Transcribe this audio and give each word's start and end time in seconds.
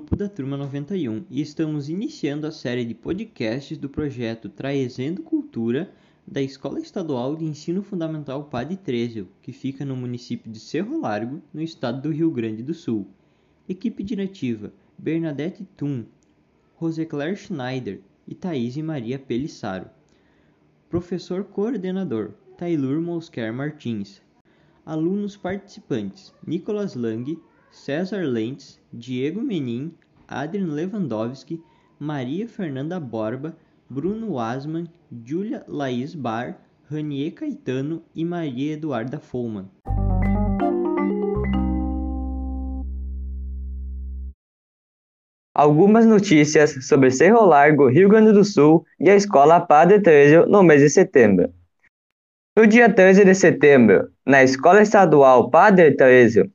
grupo 0.00 0.16
da 0.16 0.30
Turma 0.30 0.56
91 0.56 1.26
e 1.28 1.42
estamos 1.42 1.90
iniciando 1.90 2.46
a 2.46 2.50
série 2.50 2.86
de 2.86 2.94
podcasts 2.94 3.76
do 3.76 3.86
projeto 3.86 4.48
Trazendo 4.48 5.22
Cultura 5.22 5.92
da 6.26 6.40
Escola 6.40 6.80
Estadual 6.80 7.36
de 7.36 7.44
Ensino 7.44 7.82
Fundamental 7.82 8.44
Padre 8.44 8.78
Trezio, 8.78 9.28
que 9.42 9.52
fica 9.52 9.84
no 9.84 9.94
município 9.94 10.50
de 10.50 10.58
Cerro 10.58 10.98
Largo, 10.98 11.42
no 11.52 11.60
estado 11.60 12.00
do 12.00 12.10
Rio 12.10 12.30
Grande 12.30 12.62
do 12.62 12.72
Sul. 12.72 13.08
Equipe 13.68 14.02
diretiva 14.02 14.72
Bernadette 14.96 15.68
Thun, 15.76 16.06
Roseclaire 16.76 17.36
Schneider 17.36 18.00
e 18.26 18.34
Thaís 18.34 18.78
Maria 18.78 19.18
Pelissaro. 19.18 19.90
Professor 20.88 21.44
coordenador 21.44 22.30
Taylor 22.56 22.98
Mosquer 23.02 23.52
Martins. 23.52 24.22
Alunos 24.86 25.36
participantes 25.36 26.32
Nicolas 26.46 26.94
Lang, 26.94 27.38
César 27.70 28.26
Lentz, 28.26 28.80
Diego 28.92 29.40
Menin, 29.40 29.92
Adrian 30.28 30.66
Lewandowski, 30.66 31.62
Maria 32.00 32.48
Fernanda 32.48 32.98
Borba, 32.98 33.56
Bruno 33.88 34.38
Asman, 34.38 34.88
Julia 35.24 35.64
Laís 35.68 36.14
Bar, 36.14 36.56
Ranier 36.90 37.30
Caetano 37.30 38.02
e 38.14 38.24
Maria 38.24 38.72
Eduarda 38.72 39.20
Folman. 39.20 39.70
Algumas 45.54 46.06
notícias 46.06 46.86
sobre 46.86 47.10
Cerro 47.10 47.44
Largo, 47.44 47.88
Rio 47.88 48.08
Grande 48.08 48.32
do 48.32 48.44
Sul 48.44 48.84
e 48.98 49.10
a 49.10 49.14
Escola 49.14 49.60
Padre 49.60 50.00
Trezio 50.00 50.46
no 50.46 50.62
mês 50.62 50.80
de 50.80 50.90
setembro. 50.90 51.52
No 52.56 52.66
dia 52.66 52.92
13 52.92 53.24
de 53.24 53.34
setembro, 53.34 54.10
na 54.26 54.42
Escola 54.42 54.82
Estadual 54.82 55.50
Padre 55.50 55.94
Trezio, 55.94 56.50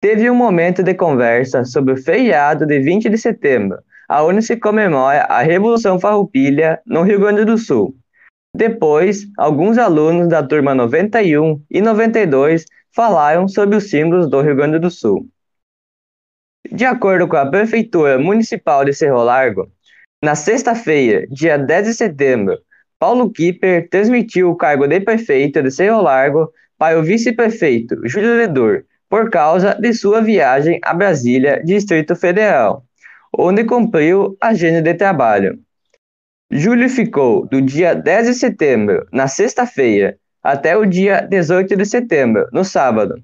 teve 0.00 0.30
um 0.30 0.34
momento 0.34 0.82
de 0.82 0.94
conversa 0.94 1.64
sobre 1.64 1.94
o 1.94 1.96
feriado 1.96 2.66
de 2.66 2.78
20 2.80 3.08
de 3.08 3.18
setembro, 3.18 3.78
aonde 4.08 4.42
se 4.42 4.56
comemora 4.56 5.22
a 5.22 5.42
Revolução 5.42 5.98
Farroupilha 5.98 6.80
no 6.86 7.02
Rio 7.02 7.20
Grande 7.20 7.44
do 7.44 7.58
Sul. 7.58 7.94
Depois, 8.54 9.26
alguns 9.36 9.76
alunos 9.76 10.28
da 10.28 10.42
turma 10.42 10.74
91 10.74 11.62
e 11.70 11.80
92 11.80 12.64
falaram 12.94 13.46
sobre 13.46 13.76
os 13.76 13.90
símbolos 13.90 14.30
do 14.30 14.40
Rio 14.40 14.56
Grande 14.56 14.78
do 14.78 14.90
Sul. 14.90 15.28
De 16.70 16.84
acordo 16.84 17.28
com 17.28 17.36
a 17.36 17.46
Prefeitura 17.46 18.18
Municipal 18.18 18.84
de 18.84 18.92
Cerro 18.92 19.22
Largo, 19.22 19.70
na 20.22 20.34
sexta-feira, 20.34 21.26
dia 21.28 21.58
10 21.58 21.86
de 21.86 21.94
setembro, 21.94 22.58
Paulo 22.98 23.30
Kipper 23.30 23.88
transmitiu 23.90 24.50
o 24.50 24.56
cargo 24.56 24.86
de 24.86 25.00
prefeito 25.00 25.62
de 25.62 25.70
Cerro 25.70 26.00
Largo 26.00 26.50
para 26.78 26.98
o 26.98 27.02
vice-prefeito 27.02 27.96
Júlio 28.08 28.36
Ledor, 28.36 28.84
por 29.08 29.30
causa 29.30 29.74
de 29.74 29.92
sua 29.92 30.20
viagem 30.20 30.78
a 30.82 30.92
Brasília, 30.92 31.62
Distrito 31.64 32.16
Federal, 32.16 32.84
onde 33.36 33.64
cumpriu 33.64 34.36
agenda 34.40 34.82
de 34.82 34.94
trabalho. 34.94 35.58
Júlio 36.50 36.88
ficou 36.88 37.46
do 37.46 37.60
dia 37.60 37.94
10 37.94 38.28
de 38.28 38.34
setembro, 38.34 39.06
na 39.12 39.26
sexta-feira, 39.26 40.16
até 40.42 40.76
o 40.76 40.86
dia 40.86 41.20
18 41.20 41.76
de 41.76 41.84
setembro, 41.84 42.46
no 42.52 42.64
sábado. 42.64 43.22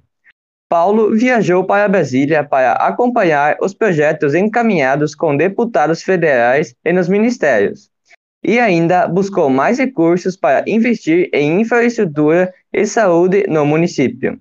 Paulo 0.69 1.15
viajou 1.15 1.65
para 1.65 1.89
Brasília 1.89 2.43
para 2.43 2.73
acompanhar 2.73 3.57
os 3.61 3.75
projetos 3.75 4.35
encaminhados 4.35 5.15
com 5.15 5.37
deputados 5.37 6.03
federais 6.03 6.75
e 6.85 6.93
nos 6.93 7.09
ministérios, 7.09 7.91
e 8.43 8.59
ainda 8.59 9.07
buscou 9.07 9.49
mais 9.49 9.79
recursos 9.79 10.37
para 10.37 10.65
investir 10.67 11.29
em 11.33 11.61
infraestrutura 11.61 12.53
e 12.73 12.87
saúde 12.87 13.45
no 13.49 13.65
município. 13.65 14.41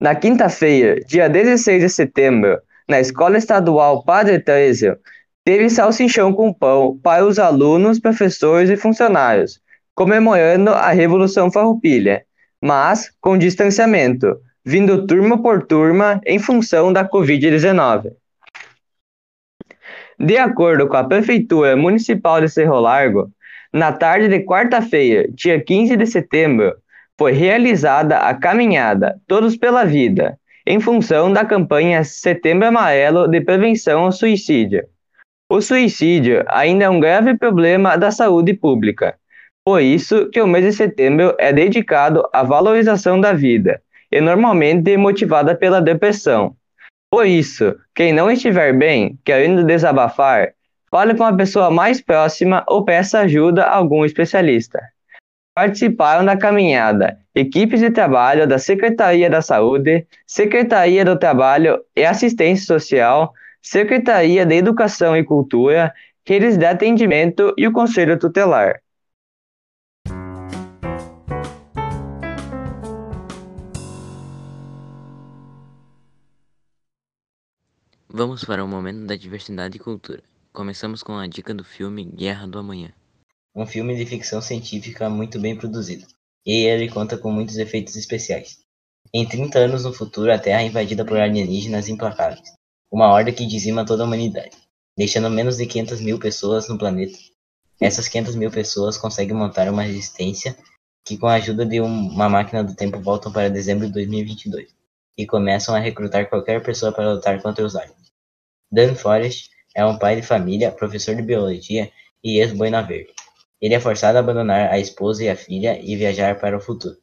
Na 0.00 0.14
quinta-feira, 0.14 0.98
dia 1.06 1.28
16 1.28 1.82
de 1.82 1.88
setembro, 1.90 2.58
na 2.88 2.98
Escola 2.98 3.36
Estadual 3.36 4.02
Padre 4.02 4.38
Trezio, 4.38 4.96
teve 5.44 5.68
salsichão 5.68 6.32
com 6.32 6.54
pão 6.54 6.98
para 7.02 7.26
os 7.26 7.38
alunos, 7.38 8.00
professores 8.00 8.70
e 8.70 8.78
funcionários, 8.78 9.60
comemorando 9.94 10.70
a 10.70 10.88
Revolução 10.88 11.52
Farroupilha, 11.52 12.24
mas 12.62 13.12
com 13.20 13.36
distanciamento, 13.36 14.38
vindo 14.64 15.06
turma 15.06 15.42
por 15.42 15.66
turma 15.66 16.18
em 16.24 16.38
função 16.38 16.90
da 16.90 17.06
Covid-19. 17.06 18.10
De 20.18 20.38
acordo 20.38 20.88
com 20.88 20.96
a 20.96 21.04
Prefeitura 21.04 21.76
Municipal 21.76 22.40
de 22.40 22.48
Cerro 22.48 22.80
Largo, 22.80 23.30
na 23.70 23.92
tarde 23.92 24.28
de 24.28 24.46
quarta-feira, 24.46 25.28
dia 25.30 25.62
15 25.62 25.94
de 25.94 26.06
setembro, 26.06 26.74
foi 27.20 27.32
realizada 27.32 28.16
a 28.16 28.32
caminhada 28.32 29.20
Todos 29.26 29.54
pela 29.54 29.84
Vida, 29.84 30.38
em 30.66 30.80
função 30.80 31.30
da 31.30 31.44
campanha 31.44 32.02
Setembro 32.02 32.66
Amarelo 32.66 33.28
de 33.28 33.42
Prevenção 33.42 34.04
ao 34.04 34.10
Suicídio. 34.10 34.86
O 35.46 35.60
suicídio 35.60 36.42
ainda 36.48 36.84
é 36.84 36.88
um 36.88 36.98
grave 36.98 37.36
problema 37.36 37.98
da 37.98 38.10
saúde 38.10 38.54
pública. 38.54 39.18
Por 39.62 39.82
isso 39.82 40.30
que 40.30 40.40
o 40.40 40.46
mês 40.46 40.64
de 40.64 40.72
setembro 40.72 41.36
é 41.38 41.52
dedicado 41.52 42.26
à 42.32 42.42
valorização 42.42 43.20
da 43.20 43.34
vida, 43.34 43.82
e 44.10 44.18
normalmente 44.18 44.96
motivada 44.96 45.54
pela 45.54 45.82
depressão. 45.82 46.56
Por 47.10 47.26
isso, 47.26 47.76
quem 47.94 48.14
não 48.14 48.30
estiver 48.30 48.72
bem, 48.72 49.18
querendo 49.22 49.62
desabafar, 49.62 50.54
fale 50.90 51.14
com 51.14 51.24
a 51.24 51.36
pessoa 51.36 51.70
mais 51.70 52.00
próxima 52.00 52.64
ou 52.66 52.82
peça 52.82 53.18
ajuda 53.18 53.64
a 53.64 53.76
algum 53.76 54.06
especialista. 54.06 54.80
Participaram 55.54 56.24
da 56.24 56.36
caminhada 56.36 57.20
equipes 57.34 57.80
de 57.80 57.90
trabalho 57.90 58.46
da 58.46 58.58
Secretaria 58.58 59.30
da 59.30 59.40
Saúde, 59.42 60.06
Secretaria 60.26 61.04
do 61.04 61.18
Trabalho 61.18 61.82
e 61.96 62.04
Assistência 62.04 62.66
Social, 62.66 63.32
Secretaria 63.62 64.44
de 64.44 64.54
Educação 64.56 65.16
e 65.16 65.24
Cultura, 65.24 65.92
redes 66.26 66.56
de 66.56 66.66
atendimento 66.66 67.54
e 67.56 67.66
o 67.66 67.72
Conselho 67.72 68.18
Tutelar. 68.18 68.80
Vamos 78.12 78.44
para 78.44 78.64
o 78.64 78.68
momento 78.68 79.06
da 79.06 79.14
diversidade 79.14 79.76
e 79.76 79.80
cultura. 79.80 80.22
Começamos 80.52 81.02
com 81.02 81.16
a 81.16 81.28
dica 81.28 81.54
do 81.54 81.62
filme 81.62 82.04
Guerra 82.04 82.46
do 82.46 82.58
Amanhã 82.58 82.92
um 83.54 83.66
filme 83.66 83.96
de 83.96 84.06
ficção 84.06 84.40
científica 84.40 85.10
muito 85.10 85.38
bem 85.40 85.56
produzido, 85.56 86.06
e 86.46 86.64
ele 86.64 86.88
conta 86.88 87.18
com 87.18 87.32
muitos 87.32 87.56
efeitos 87.56 87.96
especiais. 87.96 88.58
Em 89.12 89.26
30 89.26 89.58
anos 89.58 89.84
no 89.84 89.92
futuro, 89.92 90.32
a 90.32 90.38
Terra 90.38 90.62
é 90.62 90.66
invadida 90.66 91.04
por 91.04 91.18
alienígenas 91.18 91.88
implacáveis, 91.88 92.52
uma 92.92 93.08
horda 93.08 93.32
que 93.32 93.46
dizima 93.46 93.84
toda 93.84 94.04
a 94.04 94.06
humanidade, 94.06 94.56
deixando 94.96 95.28
menos 95.28 95.56
de 95.56 95.66
500 95.66 96.00
mil 96.00 96.18
pessoas 96.18 96.68
no 96.68 96.78
planeta. 96.78 97.18
Essas 97.80 98.06
500 98.08 98.34
mil 98.36 98.50
pessoas 98.50 98.96
conseguem 98.96 99.34
montar 99.34 99.68
uma 99.68 99.82
resistência 99.82 100.56
que, 101.04 101.16
com 101.18 101.26
a 101.26 101.34
ajuda 101.34 101.66
de 101.66 101.80
uma 101.80 102.28
máquina 102.28 102.62
do 102.62 102.74
tempo, 102.74 103.00
voltam 103.00 103.32
para 103.32 103.48
dezembro 103.48 103.86
de 103.86 103.92
2022 103.94 104.68
e 105.16 105.26
começam 105.26 105.74
a 105.74 105.78
recrutar 105.78 106.28
qualquer 106.28 106.62
pessoa 106.62 106.92
para 106.92 107.12
lutar 107.12 107.42
contra 107.42 107.64
os 107.64 107.74
aliens. 107.74 108.12
Dan 108.70 108.94
Forrest 108.94 109.48
é 109.74 109.84
um 109.84 109.98
pai 109.98 110.16
de 110.16 110.22
família, 110.22 110.70
professor 110.70 111.16
de 111.16 111.22
biologia 111.22 111.90
e 112.22 112.38
ex-boina 112.38 112.82
verde. 112.82 113.12
Ele 113.60 113.74
é 113.74 113.80
forçado 113.80 114.16
a 114.16 114.20
abandonar 114.20 114.72
a 114.72 114.78
esposa 114.78 115.24
e 115.24 115.28
a 115.28 115.36
filha 115.36 115.78
e 115.82 115.94
viajar 115.96 116.40
para 116.40 116.56
o 116.56 116.60
futuro. 116.60 116.96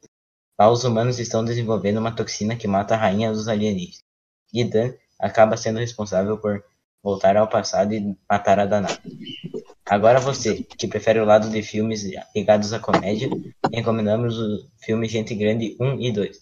Lá 0.58 0.70
os 0.70 0.82
humanos 0.82 1.20
estão 1.20 1.44
desenvolvendo 1.44 1.98
uma 1.98 2.14
toxina 2.14 2.56
que 2.56 2.66
mata 2.66 2.94
a 2.94 2.98
rainha 2.98 3.30
dos 3.30 3.46
alienígenas. 3.46 4.02
E 4.52 4.64
Dan 4.64 4.92
acaba 5.20 5.56
sendo 5.56 5.78
responsável 5.78 6.36
por 6.38 6.64
voltar 7.02 7.36
ao 7.36 7.48
passado 7.48 7.94
e 7.94 8.16
matar 8.28 8.58
a 8.58 8.66
danada. 8.66 9.00
Agora 9.86 10.18
você, 10.18 10.62
que 10.62 10.88
prefere 10.88 11.20
o 11.20 11.24
lado 11.24 11.48
de 11.48 11.62
filmes 11.62 12.02
ligados 12.34 12.72
à 12.72 12.78
comédia, 12.78 13.30
recomendamos 13.72 14.38
o 14.38 14.68
filme 14.78 15.08
Gente 15.08 15.34
Grande 15.34 15.76
1 15.80 16.00
e 16.00 16.12
2. 16.12 16.38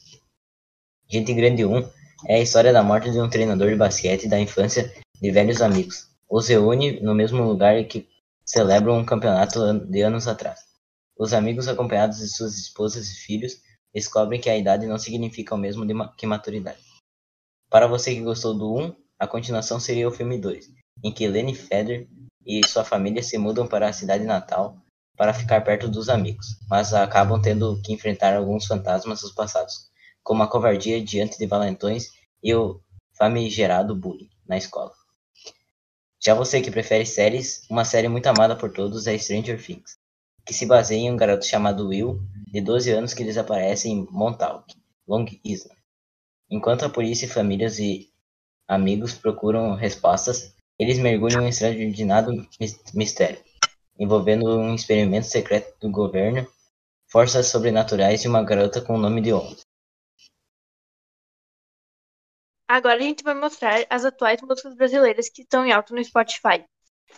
Gente 1.09 1.35
Grande 1.35 1.65
1 1.65 1.89
é 2.27 2.37
a 2.37 2.41
história 2.41 2.73
da 2.73 2.83
morte 2.83 3.11
de 3.13 3.21
um 3.21 3.29
treinador 3.29 3.69
de 3.69 3.77
basquete 3.77 4.29
da 4.29 4.41
infância 4.41 4.93
de 5.21 5.31
velhos 5.31 5.61
amigos. 5.61 6.09
Os 6.29 6.49
reúne 6.49 7.01
no 7.01 7.15
mesmo 7.15 7.45
lugar 7.45 7.85
que 7.85 8.09
celebram 8.47 8.99
um 8.99 9.05
campeonato 9.05 9.81
de 9.87 10.03
anos 10.03 10.29
atrás. 10.29 10.61
Os 11.19 11.35
amigos, 11.35 11.67
acompanhados 11.67 12.19
de 12.19 12.29
suas 12.29 12.57
esposas 12.57 13.09
e 13.09 13.17
filhos, 13.17 13.61
descobrem 13.93 14.41
que 14.41 14.49
a 14.49 14.57
idade 14.57 14.87
não 14.87 14.99
significa 14.99 15.55
o 15.55 15.59
mesmo 15.59 15.85
que 16.17 16.27
maturidade. 16.27 16.79
Para 17.69 17.89
você 17.89 18.15
que 18.15 18.21
gostou 18.21 18.57
do 18.57 18.73
1, 18.75 18.95
a 19.19 19.27
continuação 19.27 19.81
seria 19.81 20.07
o 20.07 20.13
filme 20.13 20.39
2, 20.39 20.69
em 21.03 21.13
que 21.13 21.27
Lenny 21.27 21.55
Feder 21.55 22.07
e 22.45 22.61
sua 22.67 22.85
família 22.85 23.23
se 23.23 23.37
mudam 23.37 23.67
para 23.67 23.89
a 23.89 23.93
cidade 23.93 24.25
natal 24.25 24.77
para 25.17 25.35
ficar 25.35 25.63
perto 25.65 25.89
dos 25.89 26.09
amigos, 26.09 26.47
mas 26.69 26.93
acabam 26.93 27.41
tendo 27.41 27.81
que 27.83 27.93
enfrentar 27.93 28.37
alguns 28.37 28.67
fantasmas 28.67 29.23
dos 29.23 29.33
passados, 29.33 29.91
como 30.23 30.43
a 30.43 30.49
covardia 30.49 31.03
diante 31.03 31.39
de 31.39 31.47
valentões 31.47 32.13
e 32.43 32.55
o 32.55 32.81
famigerado 33.17 33.97
bullying 33.97 34.29
na 34.47 34.59
escola. 34.59 34.93
Já 36.27 36.35
você 36.35 36.61
que 36.61 36.73
prefere 36.73 37.07
séries, 37.07 37.65
uma 37.71 37.85
série 37.85 38.09
muito 38.09 38.27
amada 38.27 38.57
por 38.57 38.73
todos 38.73 39.07
é 39.07 39.17
Stranger 39.17 39.65
Things, 39.65 39.97
que 40.45 40.53
se 40.53 40.67
baseia 40.67 40.99
em 40.99 41.13
um 41.13 41.17
garoto 41.17 41.47
chamado 41.47 41.87
Will, 41.87 42.21
de 42.49 42.61
12 42.61 42.91
anos, 42.91 43.15
que 43.15 43.23
desaparece 43.23 43.89
em 43.89 44.09
Montauk, 44.11 44.75
Long 45.07 45.25
Island. 45.45 45.81
Enquanto 46.51 46.85
a 46.85 46.89
polícia 46.89 47.29
famílias 47.29 47.79
e 47.79 48.11
amigos 48.67 49.15
procuram 49.15 49.77
respostas, 49.77 50.53
eles 50.81 50.99
mergulham 50.99 51.43
em 51.43 51.45
um 51.45 51.49
extraordinário 51.49 52.45
mistério, 52.93 53.39
envolvendo 53.97 54.49
um 54.59 54.75
experimento 54.75 55.29
secreto 55.29 55.79
do 55.81 55.89
governo, 55.93 56.45
forças 57.07 57.47
sobrenaturais 57.47 58.25
e 58.25 58.29
uma 58.29 58.43
garota 58.43 58.81
com 58.81 58.97
o 58.97 59.01
nome 59.01 59.21
de 59.21 59.33
Onze. 59.33 59.66
Agora 62.69 62.97
a 62.97 63.03
gente 63.03 63.23
vai 63.23 63.35
mostrar 63.35 63.87
as 63.89 64.05
atuais 64.05 64.41
músicas 64.43 64.75
brasileiras 64.75 65.29
que 65.29 65.43
estão 65.43 65.65
em 65.65 65.73
alta 65.73 65.95
no 65.95 66.03
Spotify. 66.03 66.65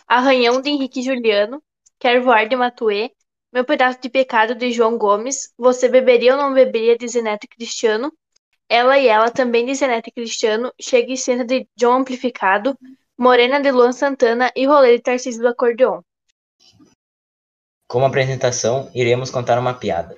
Arranhão 0.07 0.61
de 0.61 0.69
Henrique 0.69 1.01
Juliano, 1.01 1.61
Quero 1.97 2.23
Voar 2.23 2.47
de 2.47 2.55
Matuê, 2.55 3.11
Meu 3.51 3.65
Pedaço 3.65 3.99
de 3.99 4.09
Pecado 4.09 4.53
de 4.53 4.71
João 4.71 4.97
Gomes, 4.97 5.51
Você 5.57 5.89
Beberia 5.89 6.33
ou 6.33 6.41
Não 6.41 6.53
Beberia 6.53 6.95
de 6.95 7.07
Zeneto 7.07 7.47
Cristiano, 7.47 8.13
Ela 8.69 8.99
e 8.99 9.07
Ela 9.07 9.31
também 9.31 9.65
de 9.65 9.73
Zeneto 9.73 10.11
Cristiano, 10.11 10.71
Chega 10.79 11.11
e 11.11 11.17
Senta 11.17 11.43
de 11.43 11.67
John 11.75 11.93
Amplificado, 11.93 12.77
Morena 13.17 13.59
de 13.59 13.71
Luan 13.71 13.91
Santana 13.91 14.51
e 14.55 14.67
Rolê 14.67 14.97
de 14.97 15.03
Tarcísio 15.03 15.41
do 15.41 15.47
Acordeon. 15.47 16.01
Como 17.87 18.05
apresentação, 18.05 18.89
iremos 18.93 19.31
contar 19.31 19.57
uma 19.57 19.73
piada. 19.73 20.15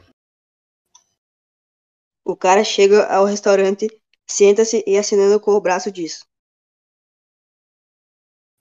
O 2.24 2.36
cara 2.36 2.66
chega 2.66 3.08
ao 3.08 3.26
restaurante 3.26 3.88
Senta-se 4.28 4.84
e 4.88 4.98
acenando 4.98 5.40
com 5.40 5.52
o 5.52 5.62
braço 5.62 5.92
diz: 5.92 6.26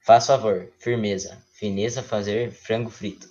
Faz 0.01 0.27
favor, 0.27 0.73
firmeza, 0.79 1.37
fineza 1.53 2.03
fazer 2.03 2.53
frango 2.53 2.91
frito. 2.91 3.29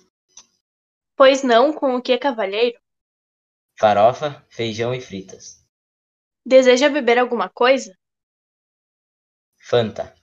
Pois 1.16 1.42
não, 1.42 1.72
com 1.72 1.96
o 1.96 2.02
que, 2.02 2.16
cavalheiro? 2.16 2.80
Farofa, 3.78 4.46
feijão 4.48 4.94
e 4.94 5.00
fritas. 5.00 5.66
Deseja 6.44 6.88
beber 6.88 7.18
alguma 7.18 7.48
coisa? 7.50 7.94
Fanta. 9.58 10.14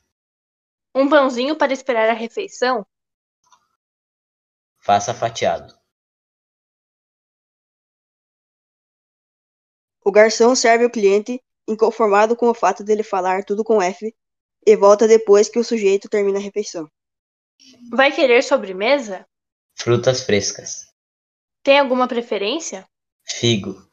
Um 0.95 1.07
pãozinho 1.07 1.56
para 1.56 1.74
esperar 1.74 2.09
a 2.09 2.13
refeição? 2.13 2.86
Faça 4.80 5.13
fatiado. 5.13 5.77
O 10.04 10.12
garçom 10.12 10.56
serve 10.56 10.86
o 10.86 10.92
cliente 10.92 11.44
inconformado 11.67 12.35
com 12.35 12.49
o 12.49 12.53
fato 12.53 12.83
dele 12.83 13.03
falar 13.03 13.43
tudo 13.43 13.63
com 13.63 13.81
F, 13.81 14.15
e 14.65 14.75
volta 14.75 15.07
depois 15.07 15.49
que 15.49 15.59
o 15.59 15.63
sujeito 15.63 16.09
termina 16.09 16.39
a 16.39 16.41
refeição. 16.41 16.89
Vai 17.91 18.11
querer 18.11 18.43
sobremesa? 18.43 19.27
Frutas 19.75 20.23
frescas. 20.23 20.87
Tem 21.63 21.79
alguma 21.79 22.07
preferência? 22.07 22.87
Figo. 23.23 23.85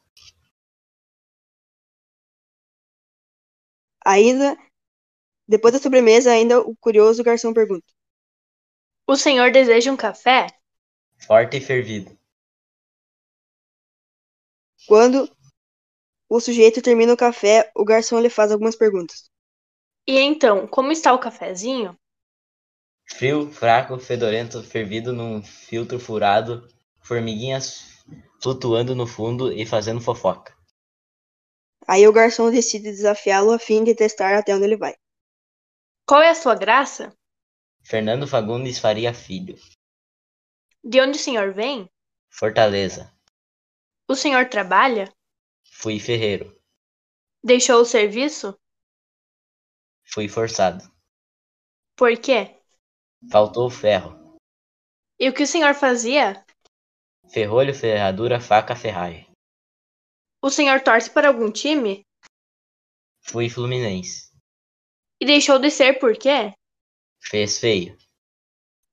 Ainda, 4.05 4.57
depois 5.49 5.73
da 5.73 5.81
sobremesa, 5.81 6.31
ainda 6.31 6.61
o 6.61 6.77
curioso 6.77 7.23
garçom 7.23 7.53
pergunta: 7.53 7.87
O 9.07 9.17
senhor 9.17 9.51
deseja 9.51 9.91
um 9.91 9.97
café? 9.97 10.47
Forte 11.27 11.57
e 11.57 11.61
fervido. 11.61 12.19
Quando 14.87 15.35
o 16.37 16.41
sujeito 16.41 16.83
termina 16.83 17.13
o 17.13 17.17
café, 17.17 17.71
o 17.77 17.85
garçom 17.85 18.19
lhe 18.19 18.29
faz 18.29 18.51
algumas 18.51 18.75
perguntas. 18.75 19.31
E 20.07 20.19
então, 20.19 20.67
como 20.67 20.91
está 20.91 21.13
o 21.13 21.19
cafezinho? 21.19 21.97
Frio, 23.07 23.53
fraco, 23.53 23.99
fedorento, 23.99 24.63
fervido 24.63 25.13
num 25.13 25.43
filtro 25.43 26.01
furado, 26.01 26.67
formiguinhas 27.01 28.03
flutuando 28.43 28.97
no 28.97 29.07
fundo 29.07 29.53
e 29.53 29.65
fazendo 29.65 30.01
fofoca. 30.01 30.55
Aí 31.87 32.07
o 32.09 32.13
garçom 32.13 32.51
decide 32.51 32.91
desafiá-lo 32.91 33.53
a 33.53 33.59
fim 33.59 33.85
de 33.85 33.95
testar 33.95 34.37
até 34.37 34.55
onde 34.55 34.65
ele 34.65 34.77
vai. 34.77 34.97
Qual 36.05 36.21
é 36.21 36.31
a 36.31 36.35
sua 36.35 36.57
graça? 36.57 37.17
Fernando 37.83 38.27
Fagundes 38.27 38.79
Faria 38.79 39.15
Filho. 39.15 39.57
De 40.83 41.01
onde 41.01 41.17
o 41.17 41.21
senhor 41.21 41.53
vem? 41.55 41.89
Fortaleza. 42.29 43.15
O 44.09 44.17
senhor 44.17 44.49
trabalha? 44.49 45.14
Fui 45.77 45.99
ferreiro. 45.99 46.57
Deixou 47.43 47.83
o 47.83 47.85
serviço? 47.85 48.59
Fui 50.05 50.29
forçado. 50.29 50.85
Por 51.97 52.17
quê? 52.19 52.59
Faltou 53.31 53.69
ferro. 53.69 54.39
E 55.19 55.29
o 55.29 55.35
que 55.35 55.43
o 55.43 55.47
senhor 55.47 55.75
fazia? 55.75 56.47
Ferrolho, 57.29 57.75
ferradura, 57.75 58.41
faca, 58.41 58.75
ferragem. 58.77 59.29
O 60.41 60.49
senhor 60.49 60.81
torce 60.83 61.11
para 61.11 61.29
algum 61.29 61.51
time? 61.51 62.07
Fui 63.21 63.51
fluminense. 63.51 64.31
E 65.21 65.27
deixou 65.27 65.59
de 65.59 65.71
ser 65.71 65.99
por 65.99 66.17
quê? 66.17 66.55
Fez 67.21 67.59
feio. 67.59 67.99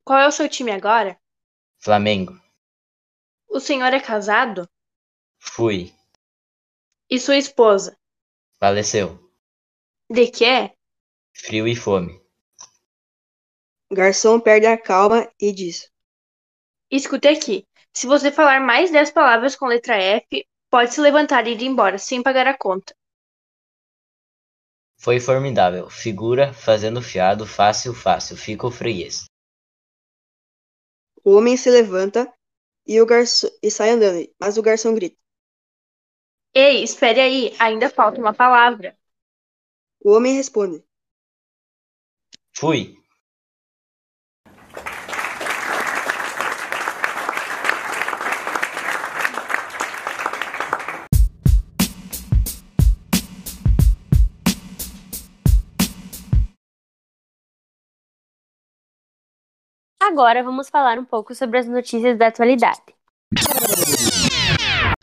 Qual 0.04 0.20
é 0.20 0.28
o 0.28 0.32
seu 0.32 0.50
time 0.50 0.72
agora? 0.72 1.18
Flamengo. 1.80 2.34
O 3.48 3.60
senhor 3.60 3.94
é 3.94 4.00
casado? 4.00 4.68
Fui. 5.40 5.94
E 7.12 7.20
sua 7.20 7.36
esposa? 7.36 8.00
Faleceu. 8.58 9.20
De 10.10 10.32
quê? 10.32 10.74
Frio 11.36 11.68
e 11.68 11.76
fome. 11.76 12.22
O 13.90 13.96
garçom 13.96 14.40
perde 14.40 14.66
a 14.66 14.82
calma 14.82 15.30
e 15.38 15.52
diz: 15.52 15.92
Escute 16.90 17.28
aqui. 17.28 17.68
Se 17.94 18.08
você 18.08 18.32
falar 18.32 18.62
mais 18.62 18.92
10 18.92 19.12
palavras 19.12 19.58
com 19.58 19.66
letra 19.66 19.98
F, 19.98 20.48
pode 20.70 20.94
se 20.94 21.02
levantar 21.02 21.46
e 21.48 21.52
ir 21.52 21.62
embora 21.64 21.98
sem 21.98 22.24
pagar 22.24 22.48
a 22.48 22.58
conta. 22.58 22.96
Foi 24.98 25.20
formidável. 25.20 25.90
Figura, 25.90 26.54
fazendo 26.54 27.02
fiado, 27.02 27.46
fácil, 27.46 27.94
fácil. 27.94 28.38
Fica 28.38 28.66
o 28.66 28.72
freguês. 28.72 29.26
O 31.26 31.36
homem 31.36 31.58
se 31.58 31.70
levanta 31.70 32.34
e, 32.88 33.02
o 33.02 33.06
garçom, 33.06 33.50
e 33.62 33.70
sai 33.70 33.90
andando, 33.90 34.34
mas 34.40 34.58
o 34.58 34.62
garçom 34.62 34.94
grita: 34.96 35.18
Ei, 36.54 36.84
espere 36.84 37.22
aí, 37.22 37.56
ainda 37.60 37.90
falta 37.90 38.20
uma 38.20 38.34
palavra. 38.34 38.98
O 40.04 40.12
homem 40.12 40.36
responde: 40.36 40.84
Fui. 42.54 42.98
Agora 60.02 60.44
vamos 60.44 60.68
falar 60.68 61.00
um 61.00 61.06
pouco 61.06 61.34
sobre 61.34 61.60
as 61.60 61.68
notícias 61.68 62.18
da 62.18 62.28
atualidade. 62.28 62.82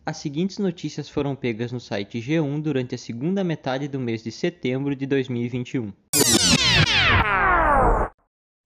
As 0.09 0.17
seguintes 0.17 0.57
notícias 0.57 1.07
foram 1.07 1.37
pegas 1.37 1.71
no 1.71 1.79
site 1.79 2.19
G1 2.19 2.63
durante 2.63 2.95
a 2.95 2.99
segunda 2.99 3.45
metade 3.45 3.87
do 3.87 4.01
mês 4.01 4.23
de 4.23 4.33
setembro 4.33 4.97
de 4.97 5.05
2021. 5.05 5.93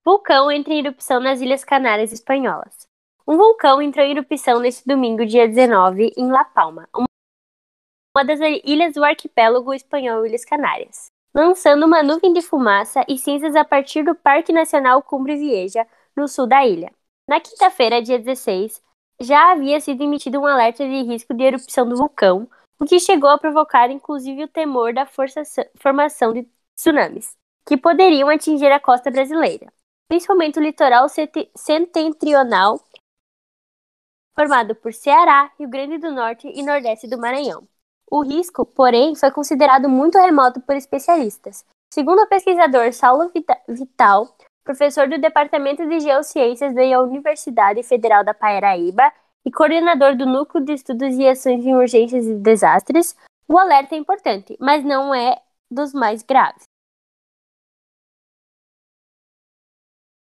Vulcão 0.04 0.52
entra 0.52 0.72
em 0.72 0.78
erupção 0.78 1.18
nas 1.18 1.40
Ilhas 1.40 1.64
Canárias 1.64 2.12
Espanholas. 2.12 2.86
Um 3.26 3.36
vulcão 3.36 3.82
entrou 3.82 4.06
em 4.06 4.12
erupção 4.12 4.60
neste 4.60 4.86
domingo, 4.86 5.26
dia 5.26 5.48
19, 5.48 6.12
em 6.16 6.30
La 6.30 6.44
Palma, 6.44 6.88
uma 6.94 8.24
das 8.24 8.38
ilhas 8.62 8.94
do 8.94 9.02
arquipélago 9.02 9.74
espanhol 9.74 10.24
Ilhas 10.24 10.44
Canárias, 10.44 11.10
lançando 11.34 11.86
uma 11.86 12.04
nuvem 12.04 12.32
de 12.32 12.40
fumaça 12.40 13.04
e 13.08 13.18
cinzas 13.18 13.56
a 13.56 13.64
partir 13.64 14.04
do 14.04 14.14
Parque 14.14 14.52
Nacional 14.52 15.02
Cumbre 15.02 15.34
Vieja, 15.34 15.88
no 16.16 16.28
sul 16.28 16.46
da 16.46 16.64
ilha. 16.64 16.92
Na 17.28 17.40
quinta-feira, 17.40 18.00
dia 18.00 18.20
16, 18.20 18.80
já 19.22 19.52
havia 19.52 19.80
sido 19.80 20.02
emitido 20.02 20.40
um 20.40 20.46
alerta 20.46 20.86
de 20.86 21.02
risco 21.02 21.32
de 21.32 21.44
erupção 21.44 21.88
do 21.88 21.96
vulcão, 21.96 22.48
o 22.78 22.84
que 22.84 22.98
chegou 22.98 23.30
a 23.30 23.38
provocar 23.38 23.90
inclusive 23.90 24.44
o 24.44 24.48
temor 24.48 24.92
da 24.92 25.06
formação 25.06 26.32
de 26.32 26.48
tsunamis, 26.74 27.36
que 27.66 27.76
poderiam 27.76 28.28
atingir 28.28 28.72
a 28.72 28.80
costa 28.80 29.10
brasileira, 29.10 29.72
principalmente 30.08 30.58
o 30.58 30.62
litoral 30.62 31.06
setentrional, 31.08 32.80
formado 34.34 34.74
por 34.74 34.92
Ceará, 34.92 35.52
Rio 35.58 35.68
Grande 35.68 35.98
do 35.98 36.10
Norte 36.10 36.48
e 36.48 36.62
Nordeste 36.62 37.06
do 37.06 37.18
Maranhão. 37.18 37.68
O 38.10 38.22
risco, 38.22 38.66
porém, 38.66 39.14
foi 39.14 39.30
considerado 39.30 39.88
muito 39.88 40.18
remoto 40.18 40.60
por 40.60 40.74
especialistas. 40.74 41.64
Segundo 41.92 42.22
o 42.22 42.26
pesquisador 42.26 42.92
Saulo 42.92 43.30
Vital, 43.68 44.36
professor 44.64 45.08
do 45.08 45.18
Departamento 45.18 45.86
de 45.88 46.00
Geociências 46.00 46.74
da 46.74 47.00
Universidade 47.00 47.82
Federal 47.82 48.24
da 48.24 48.32
Paraíba 48.32 49.12
e 49.44 49.50
coordenador 49.50 50.16
do 50.16 50.26
Núcleo 50.26 50.64
de 50.64 50.72
Estudos 50.72 51.16
e 51.18 51.26
Ações 51.28 51.64
em 51.64 51.74
Urgências 51.74 52.26
e 52.26 52.34
Desastres, 52.34 53.16
o 53.48 53.58
alerta 53.58 53.94
é 53.94 53.98
importante, 53.98 54.56
mas 54.60 54.84
não 54.84 55.14
é 55.14 55.40
dos 55.70 55.92
mais 55.92 56.22
graves. 56.22 56.64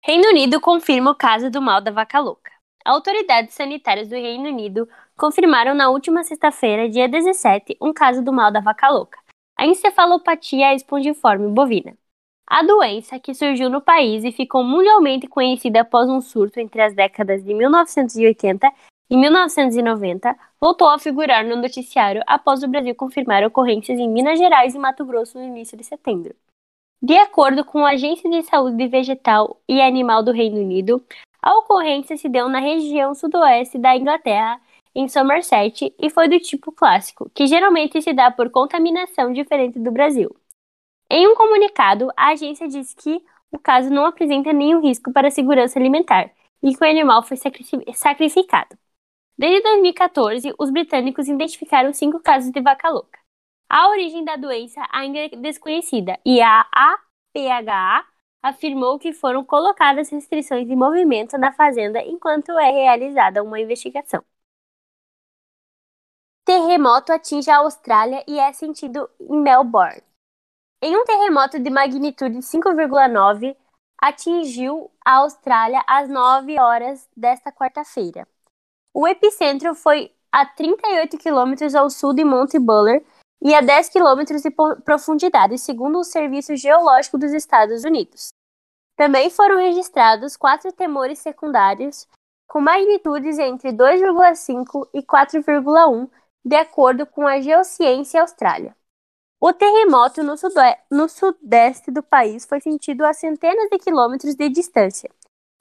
Reino 0.04 0.28
Unido 0.30 0.60
confirma 0.60 1.12
o 1.12 1.14
caso 1.14 1.50
do 1.50 1.62
mal 1.62 1.80
da 1.80 1.92
vaca 1.92 2.18
louca. 2.18 2.50
Autoridades 2.84 3.54
sanitárias 3.54 4.08
do 4.08 4.16
Reino 4.16 4.48
Unido 4.48 4.88
confirmaram 5.16 5.74
na 5.74 5.90
última 5.90 6.24
sexta-feira, 6.24 6.88
dia 6.88 7.08
17, 7.08 7.76
um 7.80 7.92
caso 7.92 8.24
do 8.24 8.32
mal 8.32 8.50
da 8.50 8.60
vaca 8.60 8.88
louca, 8.88 9.20
a 9.56 9.64
encefalopatia 9.64 10.74
espongiforme 10.74 11.48
bovina. 11.48 11.96
A 12.54 12.62
doença, 12.62 13.18
que 13.18 13.32
surgiu 13.32 13.70
no 13.70 13.80
país 13.80 14.24
e 14.24 14.30
ficou 14.30 14.62
mundialmente 14.62 15.26
conhecida 15.26 15.80
após 15.80 16.06
um 16.10 16.20
surto 16.20 16.60
entre 16.60 16.82
as 16.82 16.94
décadas 16.94 17.42
de 17.42 17.54
1980 17.54 18.70
e 19.08 19.16
1990, 19.16 20.36
voltou 20.60 20.86
a 20.86 20.98
figurar 20.98 21.46
no 21.46 21.56
noticiário 21.56 22.20
após 22.26 22.62
o 22.62 22.68
Brasil 22.68 22.94
confirmar 22.94 23.42
ocorrências 23.42 23.98
em 23.98 24.06
Minas 24.06 24.38
Gerais 24.38 24.74
e 24.74 24.78
Mato 24.78 25.02
Grosso 25.02 25.38
no 25.38 25.44
início 25.46 25.78
de 25.78 25.82
setembro. 25.82 26.36
De 27.02 27.16
acordo 27.16 27.64
com 27.64 27.86
a 27.86 27.92
Agência 27.92 28.28
de 28.28 28.42
Saúde 28.42 28.86
Vegetal 28.86 29.58
e 29.66 29.80
Animal 29.80 30.22
do 30.22 30.30
Reino 30.30 30.60
Unido, 30.60 31.02
a 31.40 31.56
ocorrência 31.56 32.18
se 32.18 32.28
deu 32.28 32.50
na 32.50 32.60
região 32.60 33.14
sudoeste 33.14 33.78
da 33.78 33.96
Inglaterra, 33.96 34.60
em 34.94 35.08
Somerset, 35.08 35.94
e 35.98 36.10
foi 36.10 36.28
do 36.28 36.38
tipo 36.38 36.70
clássico, 36.70 37.30
que 37.34 37.46
geralmente 37.46 38.02
se 38.02 38.12
dá 38.12 38.30
por 38.30 38.50
contaminação 38.50 39.32
diferente 39.32 39.78
do 39.78 39.90
Brasil. 39.90 40.36
Em 41.14 41.28
um 41.28 41.34
comunicado, 41.34 42.10
a 42.16 42.28
agência 42.30 42.66
diz 42.66 42.94
que 42.94 43.22
o 43.50 43.58
caso 43.58 43.90
não 43.90 44.06
apresenta 44.06 44.50
nenhum 44.50 44.80
risco 44.80 45.12
para 45.12 45.28
a 45.28 45.30
segurança 45.30 45.78
alimentar 45.78 46.32
e 46.62 46.74
que 46.74 46.82
o 46.82 46.88
animal 46.88 47.22
foi 47.22 47.36
sacrificado. 47.36 48.78
Desde 49.36 49.60
2014, 49.62 50.54
os 50.58 50.70
britânicos 50.70 51.28
identificaram 51.28 51.92
cinco 51.92 52.18
casos 52.18 52.50
de 52.50 52.62
vaca 52.62 52.88
louca. 52.88 53.18
A 53.68 53.90
origem 53.90 54.24
da 54.24 54.36
doença 54.36 54.80
ainda 54.90 55.18
é 55.18 55.28
desconhecida 55.28 56.18
e 56.24 56.40
a 56.40 56.66
APHA 56.72 58.06
afirmou 58.42 58.98
que 58.98 59.12
foram 59.12 59.44
colocadas 59.44 60.08
restrições 60.08 60.66
de 60.66 60.74
movimento 60.74 61.36
na 61.36 61.52
fazenda 61.52 62.00
enquanto 62.02 62.58
é 62.58 62.70
realizada 62.70 63.42
uma 63.42 63.60
investigação. 63.60 64.24
Terremoto 66.46 67.12
atinge 67.12 67.50
a 67.50 67.58
Austrália 67.58 68.24
e 68.26 68.38
é 68.38 68.50
sentido 68.54 69.10
em 69.20 69.38
Melbourne. 69.42 70.11
Em 70.84 70.96
um 70.96 71.04
terremoto 71.04 71.60
de 71.60 71.70
magnitude 71.70 72.38
5,9, 72.38 73.56
atingiu 73.96 74.90
a 75.04 75.18
Austrália 75.18 75.80
às 75.86 76.08
9 76.08 76.58
horas 76.58 77.08
desta 77.16 77.52
quarta-feira. 77.52 78.26
O 78.92 79.06
epicentro 79.06 79.76
foi 79.76 80.12
a 80.32 80.44
38 80.44 81.16
quilômetros 81.18 81.76
ao 81.76 81.88
sul 81.88 82.12
de 82.12 82.24
Monte 82.24 82.58
Buller 82.58 83.00
e 83.40 83.54
a 83.54 83.60
10 83.60 83.90
quilômetros 83.90 84.42
de 84.42 84.50
profundidade, 84.84 85.56
segundo 85.56 86.00
o 86.00 86.04
Serviço 86.04 86.56
Geológico 86.56 87.16
dos 87.16 87.32
Estados 87.32 87.84
Unidos. 87.84 88.30
Também 88.96 89.30
foram 89.30 89.58
registrados 89.58 90.36
quatro 90.36 90.72
temores 90.72 91.20
secundários, 91.20 92.08
com 92.48 92.60
magnitudes 92.60 93.38
entre 93.38 93.70
2,5 93.70 94.88
e 94.92 95.00
4,1, 95.00 96.10
de 96.44 96.56
acordo 96.56 97.06
com 97.06 97.24
a 97.24 97.40
Geociência 97.40 98.20
Austrália. 98.20 98.74
O 99.44 99.52
terremoto 99.52 100.22
no, 100.22 100.34
no 100.88 101.08
sudeste 101.08 101.90
do 101.90 102.00
país 102.00 102.46
foi 102.46 102.60
sentido 102.60 103.04
a 103.04 103.12
centenas 103.12 103.68
de 103.68 103.76
quilômetros 103.76 104.36
de 104.36 104.48
distância, 104.48 105.10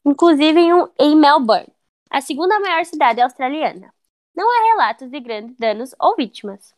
inclusive 0.05 0.59
em, 0.59 0.71
um, 0.71 0.87
em 0.99 1.15
Melbourne, 1.15 1.73
a 2.07 2.21
segunda 2.21 2.59
maior 2.59 2.85
cidade 2.85 3.19
australiana. 3.19 3.91
Não 4.35 4.47
há 4.47 4.73
relatos 4.75 5.09
de 5.09 5.19
grandes 5.19 5.57
danos 5.57 5.95
ou 5.99 6.15
vítimas. 6.15 6.75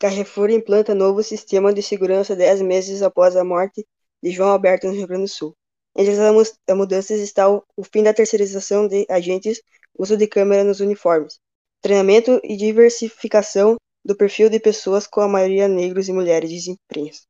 Carrefour 0.00 0.50
implanta 0.50 0.92
novo 0.92 1.22
sistema 1.22 1.72
de 1.72 1.84
segurança 1.84 2.34
dez 2.34 2.60
meses 2.60 3.00
após 3.00 3.36
a 3.36 3.44
morte 3.44 3.86
de 4.20 4.32
João 4.32 4.50
Alberto 4.50 4.88
no 4.88 4.92
Rio 4.92 5.06
Grande 5.06 5.26
do 5.26 5.28
Sul. 5.28 5.56
Entre 5.96 6.14
as 6.14 6.76
mudanças 6.76 7.20
está 7.20 7.48
o 7.48 7.84
fim 7.84 8.02
da 8.02 8.12
terceirização 8.12 8.88
de 8.88 9.06
agentes, 9.08 9.62
uso 9.96 10.16
de 10.16 10.26
câmera 10.26 10.64
nos 10.64 10.80
uniformes, 10.80 11.38
treinamento 11.82 12.40
e 12.44 12.56
diversificação 12.56 13.76
do 14.04 14.16
perfil 14.16 14.48
de 14.48 14.60
pessoas 14.60 15.06
com 15.06 15.20
a 15.20 15.28
maioria 15.28 15.66
negros 15.66 16.08
e 16.08 16.12
mulheres 16.12 16.50
de 16.50 16.70
imprensa. 16.70 17.22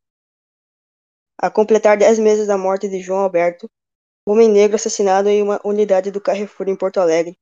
A 1.38 1.50
completar 1.50 1.96
dez 1.96 2.18
meses 2.18 2.46
da 2.46 2.58
morte 2.58 2.88
de 2.88 3.00
João 3.00 3.20
Alberto, 3.20 3.66
homem 4.28 4.48
negro 4.48 4.76
assassinado 4.76 5.28
em 5.28 5.42
uma 5.42 5.58
unidade 5.64 6.10
do 6.10 6.20
Carrefour 6.20 6.68
em 6.68 6.76
Porto 6.76 7.00
Alegre, 7.00 7.36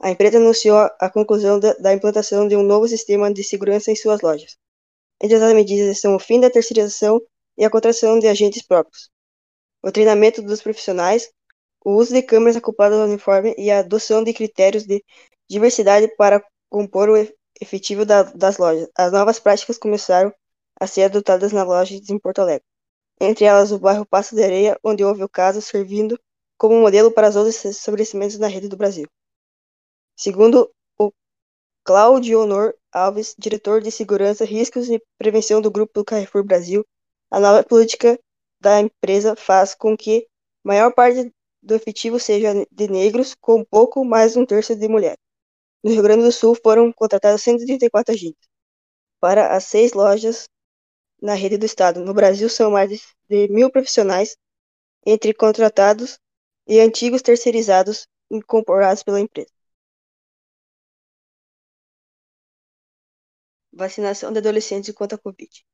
a 0.00 0.10
empresa 0.10 0.38
anunciou 0.38 0.76
a 1.00 1.08
conclusão 1.08 1.58
da, 1.58 1.72
da 1.74 1.94
implantação 1.94 2.46
de 2.46 2.56
um 2.56 2.62
novo 2.62 2.86
sistema 2.86 3.32
de 3.32 3.42
segurança 3.42 3.90
em 3.90 3.96
suas 3.96 4.20
lojas. 4.20 4.56
Entre 5.22 5.36
as 5.36 5.54
medidas 5.54 5.96
estão 5.96 6.14
o 6.14 6.18
fim 6.18 6.40
da 6.40 6.50
terceirização 6.50 7.22
e 7.56 7.64
a 7.64 7.70
contratação 7.70 8.18
de 8.18 8.26
agentes 8.26 8.62
próprios, 8.62 9.08
o 9.82 9.90
treinamento 9.90 10.42
dos 10.42 10.60
profissionais, 10.60 11.30
o 11.82 11.92
uso 11.92 12.12
de 12.12 12.22
câmeras 12.22 12.56
acopladas 12.56 12.98
ao 12.98 13.06
uniforme 13.06 13.54
e 13.56 13.70
a 13.70 13.78
adoção 13.78 14.22
de 14.22 14.34
critérios 14.34 14.84
de 14.84 15.02
diversidade 15.48 16.08
para 16.16 16.44
compor 16.70 17.08
o 17.08 17.16
efetivo 17.60 18.04
da, 18.04 18.22
das 18.22 18.58
lojas. 18.58 18.88
As 18.96 19.12
novas 19.12 19.38
práticas 19.38 19.78
começaram 19.78 20.32
a 20.80 20.86
ser 20.86 21.04
adotadas 21.04 21.52
nas 21.52 21.66
lojas 21.66 22.08
em 22.10 22.18
Porto 22.18 22.40
Alegre, 22.40 22.64
entre 23.20 23.44
elas 23.44 23.72
o 23.72 23.78
bairro 23.78 24.06
Passo 24.06 24.34
de 24.34 24.42
Areia, 24.42 24.78
onde 24.84 25.04
houve 25.04 25.22
o 25.22 25.28
caso, 25.28 25.60
servindo 25.62 26.18
como 26.58 26.80
modelo 26.80 27.10
para 27.10 27.28
os 27.28 27.36
outros 27.36 27.64
estabelecimentos 27.64 28.38
na 28.38 28.46
rede 28.46 28.68
do 28.68 28.76
Brasil. 28.76 29.06
Segundo 30.16 30.70
Cláudio 31.84 32.40
Honor 32.40 32.74
Alves, 32.92 33.34
diretor 33.38 33.80
de 33.80 33.92
Segurança, 33.92 34.44
Riscos 34.44 34.90
e 34.90 35.00
Prevenção 35.16 35.60
do 35.60 35.70
Grupo 35.70 36.04
Carrefour 36.04 36.42
Brasil, 36.42 36.84
a 37.30 37.38
nova 37.38 37.62
política 37.62 38.18
da 38.60 38.80
empresa 38.80 39.36
faz 39.36 39.72
com 39.72 39.96
que 39.96 40.26
maior 40.64 40.92
parte 40.92 41.32
do 41.62 41.74
efetivo 41.74 42.18
seja 42.18 42.66
de 42.72 42.88
negros, 42.88 43.36
com 43.40 43.64
pouco 43.64 44.04
mais 44.04 44.32
de 44.32 44.40
um 44.40 44.46
terço 44.46 44.74
de 44.74 44.88
mulheres. 44.88 45.18
No 45.86 45.92
Rio 45.92 46.02
Grande 46.02 46.24
do 46.24 46.32
Sul 46.32 46.56
foram 46.60 46.92
contratados 46.92 47.42
134 47.42 48.12
agentes 48.12 48.48
para 49.20 49.54
as 49.54 49.66
seis 49.66 49.92
lojas 49.92 50.48
na 51.22 51.32
rede 51.34 51.56
do 51.56 51.64
estado. 51.64 52.00
No 52.00 52.12
Brasil 52.12 52.48
são 52.48 52.72
mais 52.72 52.90
de 53.28 53.46
mil 53.48 53.70
profissionais, 53.70 54.36
entre 55.06 55.32
contratados 55.32 56.18
e 56.66 56.80
antigos 56.80 57.22
terceirizados 57.22 58.08
incorporados 58.28 59.04
pela 59.04 59.20
empresa. 59.20 59.52
Vacinação 63.72 64.32
de 64.32 64.38
adolescentes 64.38 64.92
contra 64.92 65.14
a 65.14 65.20
Covid. 65.20 65.64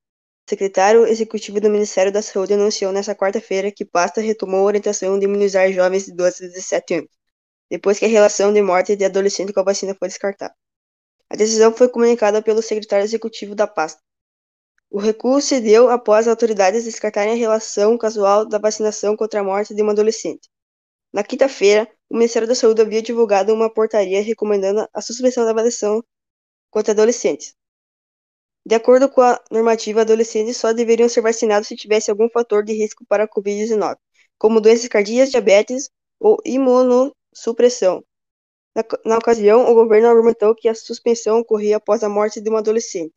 O 0.47 0.51
secretário 0.51 1.07
executivo 1.07 1.59
do 1.59 1.71
Ministério 1.71 2.13
da 2.13 2.21
Saúde 2.21 2.53
anunciou 2.53 2.93
nesta 2.93 3.15
quarta-feira 3.15 3.73
que 3.73 3.87
pasta 3.87 4.21
retomou 4.21 4.61
a 4.61 4.65
orientação 4.65 5.19
de 5.19 5.25
imunizar 5.25 5.73
jovens 5.73 6.05
de 6.05 6.13
12 6.13 6.45
a 6.45 6.49
17 6.49 6.95
anos, 6.97 7.22
depois 7.73 7.99
que 7.99 8.05
a 8.05 8.09
relação 8.09 8.53
de 8.53 8.61
morte 8.61 8.95
de 8.95 9.03
adolescente 9.03 9.51
com 9.51 9.61
a 9.61 9.63
vacina 9.63 9.97
foi 9.99 10.07
descartada. 10.07 10.55
A 11.31 11.35
decisão 11.35 11.73
foi 11.73 11.89
comunicada 11.89 12.43
pelo 12.43 12.61
secretário 12.61 13.03
executivo 13.03 13.55
da 13.55 13.67
pasta. 13.67 13.99
O 14.91 14.99
recuo 14.99 15.41
se 15.41 15.59
deu 15.59 15.89
após 15.89 16.27
as 16.27 16.33
autoridades 16.33 16.85
descartarem 16.85 17.33
a 17.33 17.37
relação 17.37 17.97
casual 17.97 18.45
da 18.45 18.59
vacinação 18.59 19.17
contra 19.17 19.41
a 19.41 19.43
morte 19.43 19.75
de 19.75 19.81
uma 19.81 19.93
adolescente. 19.93 20.51
Na 21.11 21.25
quinta-feira, 21.25 21.91
o 22.11 22.15
Ministério 22.15 22.47
da 22.47 22.55
Saúde 22.55 22.83
havia 22.83 23.01
divulgado 23.01 23.55
uma 23.55 23.73
portaria 23.73 24.21
recomendando 24.21 24.87
a 24.93 25.01
suspensão 25.01 25.47
da 25.47 25.55
vacinação 25.55 26.05
contra 26.71 26.93
adolescentes. 26.93 27.55
De 28.67 28.75
acordo 28.75 29.09
com 29.09 29.23
a 29.23 29.43
normativa, 29.51 30.03
adolescentes 30.03 30.59
só 30.59 30.75
deveriam 30.75 31.09
ser 31.09 31.23
vacinados 31.23 31.69
se 31.69 31.77
tivesse 31.77 32.11
algum 32.11 32.29
fator 32.29 32.63
de 32.63 32.75
risco 32.75 33.03
para 33.09 33.25
a 33.25 33.29
Covid-19, 33.29 33.97
como 34.37 34.61
doenças 34.61 34.89
cardíacas, 34.89 35.31
diabetes 35.31 35.89
ou 36.21 36.37
imunossupressão. 37.33 38.05
Na, 38.75 38.85
na, 39.05 39.19
ocasião, 39.19 39.71
o 39.71 39.75
governo 39.75 40.09
argumentou 40.09 40.55
que 40.55 40.69
a 40.69 40.75
suspensão 40.75 41.41
ocorria 41.41 41.77
após 41.77 42.03
a 42.03 42.09
morte 42.09 42.41
de 42.41 42.49
uma 42.49 42.61
adolescente, 42.61 43.13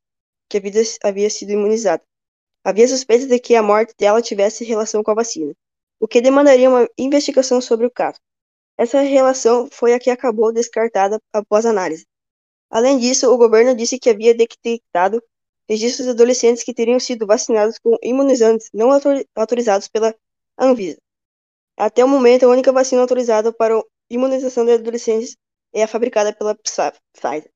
que 0.49 0.57
havia, 0.57 0.81
havia 1.03 1.29
sido 1.29 1.51
imunizada. 1.51 2.03
Havia 2.63 2.87
suspeita 2.87 3.27
de 3.27 3.39
que 3.39 3.55
a 3.55 3.63
morte 3.63 3.93
dela 3.97 4.21
tivesse 4.21 4.65
relação 4.65 5.03
com 5.03 5.11
a 5.11 5.15
vacina, 5.15 5.53
o 5.99 6.07
que 6.07 6.19
demandaria 6.19 6.69
uma 6.69 6.89
investigação 6.97 7.61
sobre 7.61 7.85
o 7.85 7.91
caso. 7.91 8.19
Essa 8.77 8.99
relação 9.01 9.69
foi 9.71 9.93
a 9.93 9.99
que 9.99 10.09
acabou 10.09 10.51
descartada 10.51 11.21
após 11.31 11.65
análise. 11.65 12.05
Além 12.69 12.97
disso, 12.99 13.31
o 13.31 13.37
governo 13.37 13.75
disse 13.75 13.97
que 13.97 14.09
havia 14.09 14.33
detectado 14.33 15.23
registros 15.69 16.05
de 16.05 16.11
adolescentes 16.11 16.63
que 16.63 16.73
teriam 16.73 16.99
sido 16.99 17.25
vacinados 17.25 17.79
com 17.79 17.95
imunizantes 18.03 18.69
não 18.73 18.89
autorizados 19.35 19.87
pela 19.87 20.13
Anvisa. 20.57 20.97
Até 21.77 22.03
o 22.03 22.07
momento, 22.07 22.45
a 22.45 22.49
única 22.49 22.71
vacina 22.71 23.01
autorizada 23.01 23.53
para 23.53 23.77
a 23.77 23.83
imunização 24.09 24.65
de 24.65 24.73
adolescentes 24.73 25.37
é 25.73 25.85
fabricada 25.87 26.33
pela 26.33 26.55
Pfizer. 26.55 27.49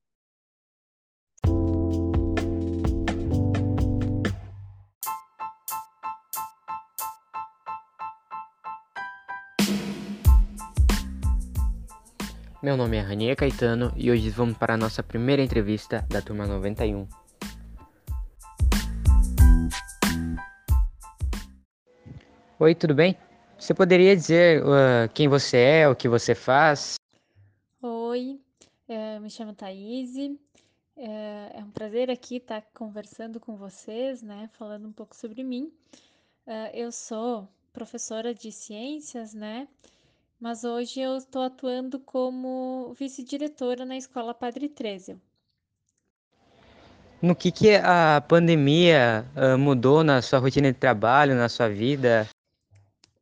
Meu 12.61 12.75
nome 12.75 12.97
é 12.97 12.99
Rania 12.99 13.37
Caetano 13.37 13.93
e 13.95 14.11
hoje 14.11 14.29
vamos 14.29 14.57
para 14.57 14.73
a 14.73 14.77
nossa 14.77 15.01
primeira 15.01 15.41
entrevista 15.41 16.05
da 16.09 16.21
turma 16.21 16.45
91. 16.45 17.07
Oi, 22.59 22.75
tudo 22.75 22.93
bem? 22.93 23.17
Você 23.59 23.73
poderia 23.73 24.15
dizer 24.15 24.63
uh, 24.63 25.09
quem 25.13 25.27
você 25.27 25.57
é, 25.57 25.89
o 25.89 25.95
que 25.95 26.07
você 26.07 26.33
faz? 26.33 26.95
Oi, 27.81 28.39
eu 28.87 29.21
me 29.21 29.29
chamo 29.29 29.53
Thaís, 29.53 30.15
É, 30.95 31.59
é 31.59 31.63
um 31.63 31.69
prazer 31.69 32.09
aqui 32.09 32.37
estar 32.37 32.61
conversando 32.73 33.37
com 33.37 33.57
vocês, 33.57 34.21
né? 34.21 34.49
Falando 34.53 34.87
um 34.87 34.93
pouco 34.93 35.13
sobre 35.13 35.43
mim. 35.43 35.71
Uh, 36.47 36.71
eu 36.73 36.89
sou 36.89 37.49
professora 37.73 38.33
de 38.33 38.49
ciências, 38.49 39.33
né? 39.33 39.67
Mas 40.39 40.63
hoje 40.63 41.01
eu 41.01 41.17
estou 41.17 41.41
atuando 41.43 41.99
como 41.99 42.93
vice-diretora 42.97 43.83
na 43.85 43.97
Escola 43.97 44.33
Padre 44.33 44.69
Trezio. 44.69 45.21
No 47.21 47.35
que, 47.35 47.51
que 47.51 47.75
a 47.75 48.23
pandemia 48.25 49.25
uh, 49.35 49.57
mudou 49.57 50.01
na 50.01 50.21
sua 50.21 50.39
rotina 50.39 50.71
de 50.71 50.79
trabalho, 50.79 51.35
na 51.35 51.49
sua 51.49 51.67
vida? 51.67 52.25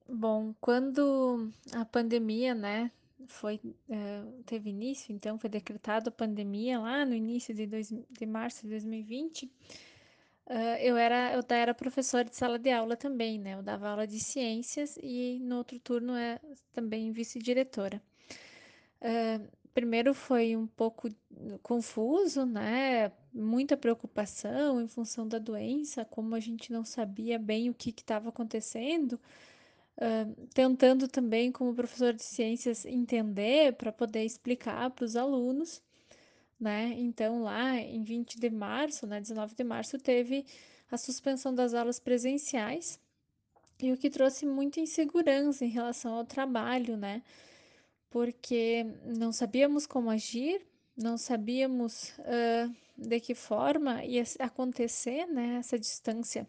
Bom, 0.09 0.53
quando 0.61 1.51
a 1.73 1.83
pandemia, 1.83 2.55
né, 2.55 2.91
foi 3.27 3.59
uh, 3.89 4.43
teve 4.45 4.69
início, 4.69 5.13
então 5.13 5.37
foi 5.37 5.49
decretada 5.49 6.09
a 6.09 6.11
pandemia 6.11 6.79
lá 6.79 7.05
no 7.05 7.13
início 7.13 7.53
de, 7.53 7.67
dois, 7.67 7.89
de 7.89 8.25
março 8.25 8.63
de 8.63 8.69
2020, 8.69 9.43
uh, 9.43 9.49
eu 10.79 10.95
era 10.95 11.33
eu 11.33 11.43
era 11.49 11.73
professora 11.73 12.23
de 12.23 12.35
sala 12.35 12.57
de 12.57 12.71
aula 12.71 12.95
também, 12.95 13.37
né? 13.37 13.55
Eu 13.55 13.61
dava 13.61 13.89
aula 13.89 14.07
de 14.07 14.19
ciências 14.19 14.97
e 15.03 15.39
no 15.41 15.57
outro 15.57 15.77
turno 15.79 16.15
é 16.15 16.39
também 16.71 17.11
vice-diretora. 17.11 18.01
Uh, 19.01 19.45
primeiro 19.73 20.13
foi 20.13 20.55
um 20.55 20.67
pouco 20.67 21.09
confuso, 21.61 22.45
né? 22.45 23.11
Muita 23.33 23.75
preocupação 23.75 24.81
em 24.81 24.87
função 24.87 25.27
da 25.27 25.37
doença, 25.37 26.05
como 26.05 26.33
a 26.33 26.39
gente 26.39 26.71
não 26.71 26.85
sabia 26.85 27.37
bem 27.37 27.69
o 27.69 27.73
que 27.73 27.89
estava 27.89 28.29
acontecendo 28.29 29.19
tentando 30.53 31.07
também, 31.07 31.51
como 31.51 31.73
professor 31.73 32.13
de 32.13 32.23
ciências, 32.23 32.85
entender 32.85 33.73
para 33.73 33.91
poder 33.91 34.23
explicar 34.23 34.89
para 34.91 35.05
os 35.05 35.15
alunos, 35.15 35.81
né? 36.59 36.93
Então, 36.97 37.41
lá 37.41 37.77
em 37.77 38.03
20 38.03 38.39
de 38.39 38.49
março, 38.49 39.07
né, 39.07 39.19
19 39.19 39.55
de 39.55 39.63
março, 39.63 39.97
teve 39.97 40.45
a 40.91 40.97
suspensão 40.97 41.53
das 41.53 41.73
aulas 41.73 41.99
presenciais, 41.99 42.99
e 43.79 43.91
o 43.91 43.97
que 43.97 44.09
trouxe 44.09 44.45
muita 44.45 44.79
insegurança 44.79 45.63
em 45.63 45.69
relação 45.69 46.15
ao 46.15 46.25
trabalho, 46.25 46.97
né? 46.97 47.21
Porque 48.09 48.85
não 49.05 49.31
sabíamos 49.31 49.85
como 49.85 50.09
agir, 50.09 50.65
não 50.95 51.17
sabíamos 51.17 52.09
uh, 52.19 52.73
de 52.97 53.19
que 53.19 53.35
forma 53.35 54.03
ia 54.03 54.23
acontecer, 54.39 55.27
né, 55.27 55.57
essa 55.59 55.77
distância 55.77 56.47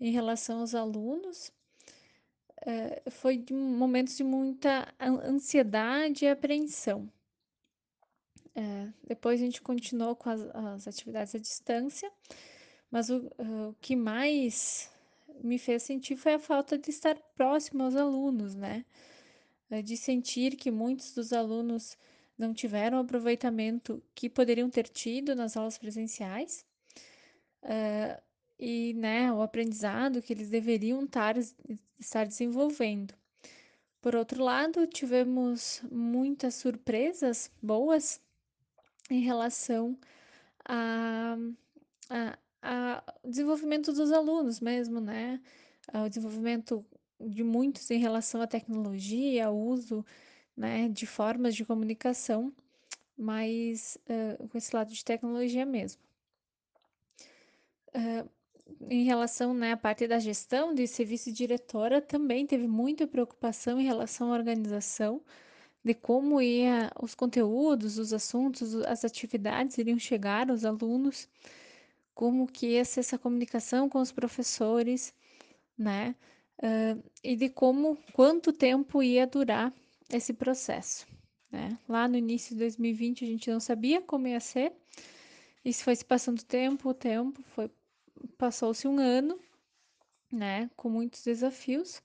em 0.00 0.10
relação 0.10 0.60
aos 0.60 0.74
alunos 0.74 1.52
foi 3.10 3.38
de 3.38 3.54
momentos 3.54 4.16
de 4.16 4.24
muita 4.24 4.92
ansiedade 5.00 6.24
e 6.24 6.28
apreensão. 6.28 7.10
Uh, 8.58 8.92
depois 9.06 9.40
a 9.40 9.44
gente 9.44 9.62
continuou 9.62 10.16
com 10.16 10.30
as, 10.30 10.40
as 10.40 10.88
atividades 10.88 11.32
à 11.32 11.38
distância, 11.38 12.10
mas 12.90 13.08
o, 13.08 13.18
uh, 13.18 13.68
o, 13.68 13.76
que 13.80 13.94
mais 13.94 14.90
me 15.44 15.58
fez 15.58 15.84
sentir 15.84 16.16
foi 16.16 16.34
a 16.34 16.38
falta 16.40 16.76
de 16.76 16.90
estar 16.90 17.16
próximo 17.36 17.84
aos 17.84 17.94
alunos, 17.94 18.56
né? 18.56 18.84
de 19.84 19.98
sentir 19.98 20.56
que 20.56 20.70
muitos 20.70 21.12
dos 21.12 21.30
alunos 21.30 21.96
não 22.38 22.54
tiveram 22.54 22.96
o 22.96 23.02
aproveitamento 23.02 24.02
que 24.14 24.30
poderiam 24.30 24.70
ter 24.70 24.88
tido 24.88 25.36
nas 25.36 25.58
aulas 25.58 25.76
presenciais. 25.76 26.64
Uh, 27.62 28.18
e 28.58 28.94
né, 28.94 29.32
o 29.32 29.40
aprendizado 29.42 30.20
que 30.20 30.32
eles 30.32 30.50
deveriam 30.50 31.06
tar, 31.06 31.36
estar 31.98 32.26
desenvolvendo. 32.26 33.14
Por 34.00 34.14
outro 34.16 34.42
lado, 34.42 34.86
tivemos 34.86 35.82
muitas 35.90 36.54
surpresas 36.54 37.50
boas 37.62 38.20
em 39.10 39.20
relação 39.20 39.98
a, 40.64 41.36
a, 42.10 42.38
a 42.62 43.14
desenvolvimento 43.24 43.92
dos 43.92 44.12
alunos 44.12 44.60
mesmo, 44.60 45.00
né? 45.00 45.40
O 45.92 46.08
desenvolvimento 46.08 46.84
de 47.20 47.42
muitos 47.42 47.90
em 47.90 47.98
relação 47.98 48.40
à 48.40 48.46
tecnologia, 48.46 49.46
ao 49.46 49.56
uso 49.56 50.04
né, 50.56 50.88
de 50.88 51.06
formas 51.06 51.54
de 51.54 51.64
comunicação, 51.64 52.52
mas 53.16 53.98
uh, 54.08 54.48
com 54.48 54.58
esse 54.58 54.74
lado 54.74 54.92
de 54.92 55.04
tecnologia 55.04 55.64
mesmo. 55.66 56.02
Uh, 57.88 58.28
em 58.90 59.04
relação 59.04 59.54
né, 59.54 59.72
à 59.72 59.76
parte 59.76 60.06
da 60.06 60.18
gestão 60.18 60.74
de 60.74 60.86
serviço 60.86 61.32
diretora, 61.32 62.00
também 62.00 62.46
teve 62.46 62.66
muita 62.66 63.06
preocupação 63.06 63.80
em 63.80 63.84
relação 63.84 64.32
à 64.32 64.36
organização, 64.36 65.22
de 65.84 65.94
como 65.94 66.40
ia 66.40 66.90
os 67.00 67.14
conteúdos, 67.14 67.98
os 67.98 68.12
assuntos, 68.12 68.74
as 68.74 69.04
atividades 69.04 69.78
iriam 69.78 69.98
chegar 69.98 70.50
aos 70.50 70.64
alunos, 70.64 71.28
como 72.14 72.46
que 72.46 72.68
ia 72.68 72.84
ser 72.84 73.00
essa 73.00 73.18
comunicação 73.18 73.88
com 73.88 74.00
os 74.00 74.12
professores, 74.12 75.14
né? 75.76 76.14
Uh, 76.58 77.00
e 77.22 77.36
de 77.36 77.48
como, 77.48 77.96
quanto 78.12 78.52
tempo 78.52 79.00
ia 79.02 79.26
durar 79.26 79.72
esse 80.10 80.32
processo, 80.32 81.06
né? 81.50 81.78
Lá 81.88 82.08
no 82.08 82.16
início 82.16 82.54
de 82.54 82.60
2020 82.60 83.24
a 83.24 83.28
gente 83.28 83.50
não 83.50 83.60
sabia 83.60 84.02
como 84.02 84.26
ia 84.26 84.40
ser, 84.40 84.72
se 85.64 85.84
foi 85.84 85.94
se 85.94 86.04
passando 86.04 86.42
tempo, 86.42 86.88
o 86.88 86.94
tempo 86.94 87.42
foi 87.54 87.70
passou-se 88.36 88.86
um 88.88 88.98
ano, 88.98 89.38
né, 90.30 90.70
com 90.76 90.88
muitos 90.88 91.22
desafios, 91.22 92.02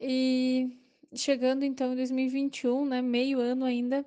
e 0.00 0.78
chegando 1.14 1.64
então 1.64 1.92
em 1.92 1.96
2021, 1.96 2.86
né, 2.86 3.02
meio 3.02 3.40
ano 3.40 3.64
ainda 3.64 4.04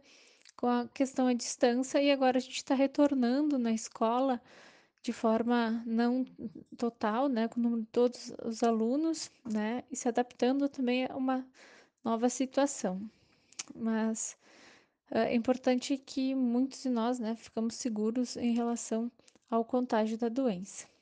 com 0.55 0.67
a 0.67 0.87
questão 0.87 1.27
à 1.27 1.33
distância, 1.33 2.01
e 2.01 2.11
agora 2.11 2.37
a 2.37 2.41
gente 2.41 2.55
está 2.57 2.73
retornando 2.73 3.59
na 3.59 3.73
escola 3.73 4.41
de 5.01 5.11
forma 5.11 5.83
não 5.85 6.25
total, 6.77 7.27
né, 7.27 7.49
com 7.49 7.59
o 7.59 7.63
número 7.63 7.81
de 7.81 7.89
todos 7.89 8.31
os 8.45 8.63
alunos, 8.63 9.29
né, 9.43 9.83
e 9.91 9.95
se 9.95 10.07
adaptando 10.07 10.69
também 10.69 11.05
a 11.05 11.15
uma 11.15 11.45
nova 12.03 12.29
situação. 12.29 13.01
Mas 13.75 14.37
é 15.11 15.35
importante 15.35 15.97
que 15.97 16.33
muitos 16.33 16.83
de 16.83 16.89
nós, 16.89 17.19
né, 17.19 17.35
ficamos 17.35 17.75
seguros 17.75 18.37
em 18.37 18.53
relação 18.53 19.11
ao 19.49 19.65
contágio 19.65 20.17
da 20.17 20.29
doença. 20.29 20.92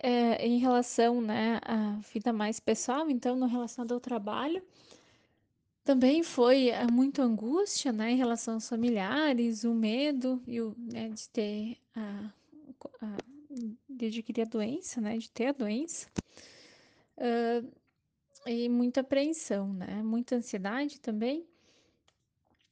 É, 0.00 0.46
em 0.46 0.58
relação, 0.58 1.20
né, 1.20 1.58
à 1.64 1.98
vida 2.12 2.32
mais 2.32 2.60
pessoal, 2.60 3.10
então, 3.10 3.34
no 3.34 3.46
relacionado 3.46 3.92
ao 3.92 4.00
trabalho, 4.00 4.62
também 5.88 6.22
foi 6.22 6.68
é, 6.68 6.86
muito 6.86 7.22
angústia, 7.22 7.90
né, 7.90 8.10
em 8.10 8.16
relação 8.16 8.54
aos 8.54 8.68
familiares, 8.68 9.64
o 9.64 9.74
medo 9.74 10.40
e 10.46 10.60
o, 10.60 10.76
né, 10.78 11.08
de 11.08 11.28
ter 11.30 11.78
a, 11.96 12.30
a, 13.00 13.16
de 13.88 14.06
adquirir 14.06 14.42
a 14.42 14.44
doença, 14.44 15.00
né, 15.00 15.16
de 15.16 15.30
ter 15.30 15.46
a 15.46 15.52
doença, 15.52 16.06
uh, 17.16 17.66
e 18.46 18.68
muita 18.68 19.00
apreensão, 19.00 19.72
né, 19.72 20.02
muita 20.02 20.36
ansiedade 20.36 21.00
também, 21.00 21.46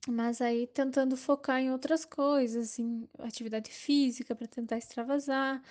mas 0.07 0.43
aí 0.43 0.67
tentando 0.67 1.17
focar 1.17 1.59
em 1.61 1.73
outras 1.73 2.05
coisas, 2.05 2.79
em 2.79 3.09
atividade 3.19 3.71
física 3.71 4.35
para 4.35 4.47
tentar 4.47 4.77
extravasar, 4.77 5.63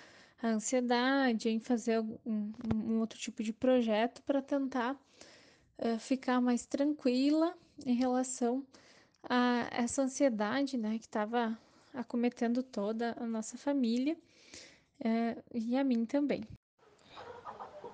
a 0.42 0.48
ansiedade, 0.48 1.48
em 1.48 1.58
fazer 1.58 2.00
um, 2.00 2.52
um 2.74 3.00
outro 3.00 3.18
tipo 3.18 3.42
de 3.42 3.52
projeto 3.52 4.22
para 4.22 4.42
tentar 4.42 4.94
uh, 5.78 5.98
ficar 5.98 6.40
mais 6.40 6.66
tranquila 6.66 7.54
em 7.84 7.94
relação 7.94 8.64
a 9.28 9.66
essa 9.70 10.02
ansiedade, 10.02 10.76
né, 10.76 10.98
que 10.98 11.06
estava 11.06 11.58
acometendo 11.92 12.62
toda 12.62 13.16
a 13.18 13.26
nossa 13.26 13.56
família 13.56 14.16
uh, 15.00 15.42
e 15.54 15.76
a 15.76 15.82
mim 15.82 16.04
também. 16.04 16.42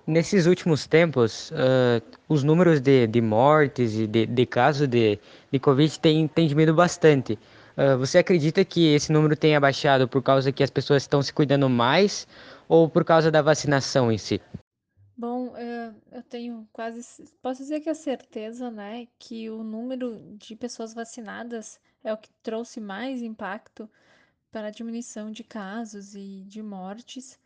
Nesses 0.05 0.45
últimos 0.45 0.85
tempos, 0.85 1.49
uh, 1.51 2.03
os 2.27 2.43
números 2.43 2.81
de, 2.81 3.07
de 3.07 3.21
mortes 3.21 3.95
e 3.95 4.05
de, 4.05 4.25
de 4.25 4.45
casos 4.45 4.85
de, 4.85 5.17
de 5.49 5.59
Covid 5.59 5.97
têm, 5.97 6.27
têm 6.27 6.45
diminuído 6.45 6.75
bastante. 6.75 7.39
Uh, 7.75 7.97
você 7.97 8.19
acredita 8.19 8.63
que 8.63 8.93
esse 8.93 9.11
número 9.11 9.35
tenha 9.35 9.59
baixado 9.59 10.07
por 10.07 10.21
causa 10.21 10.51
que 10.51 10.63
as 10.63 10.69
pessoas 10.69 11.03
estão 11.03 11.21
se 11.21 11.33
cuidando 11.33 11.69
mais 11.69 12.27
ou 12.67 12.89
por 12.89 13.03
causa 13.03 13.31
da 13.31 13.41
vacinação 13.41 14.11
em 14.11 14.17
si? 14.17 14.41
Bom, 15.15 15.53
eu 16.11 16.23
tenho 16.23 16.67
quase, 16.73 17.23
posso 17.41 17.61
dizer 17.61 17.81
que 17.81 17.89
a 17.89 17.95
certeza, 17.95 18.71
né, 18.71 19.07
que 19.19 19.49
o 19.49 19.63
número 19.63 20.19
de 20.37 20.55
pessoas 20.55 20.93
vacinadas 20.93 21.79
é 22.03 22.11
o 22.11 22.17
que 22.17 22.29
trouxe 22.41 22.81
mais 22.81 23.21
impacto 23.21 23.89
para 24.51 24.67
a 24.67 24.71
diminuição 24.71 25.31
de 25.31 25.43
casos 25.43 26.15
e 26.15 26.43
de 26.45 26.61
mortes, 26.61 27.39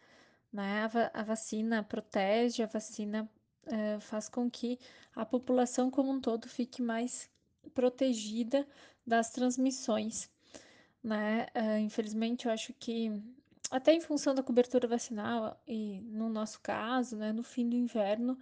né? 0.51 0.89
A, 1.13 1.23
vacina 1.23 1.83
protege, 1.83 2.63
a 2.63 2.67
vacina 2.67 3.29
uh, 3.67 3.99
faz 4.01 4.27
com 4.27 4.49
que 4.49 4.79
a 5.15 5.25
população 5.25 5.89
como 5.89 6.11
um 6.11 6.19
todo 6.19 6.49
fique 6.49 6.81
mais 6.81 7.29
protegida 7.73 8.67
das 9.07 9.31
transmissões, 9.31 10.29
né? 11.03 11.47
Uh, 11.55 11.79
infelizmente, 11.79 12.45
eu 12.47 12.51
acho 12.53 12.73
que 12.73 13.11
até 13.71 13.93
em 13.93 14.01
função 14.01 14.35
da 14.35 14.43
cobertura 14.43 14.87
vacinal 14.87 15.61
e 15.67 15.99
no 16.01 16.29
nosso 16.29 16.59
caso, 16.61 17.15
né, 17.17 17.31
no 17.33 17.43
fim 17.43 17.69
do 17.69 17.75
inverno, 17.75 18.37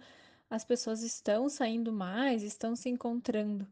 as 0.50 0.64
pessoas 0.64 1.02
estão 1.02 1.48
saindo 1.48 1.92
mais, 1.92 2.42
estão 2.42 2.76
se 2.76 2.88
encontrando, 2.88 3.66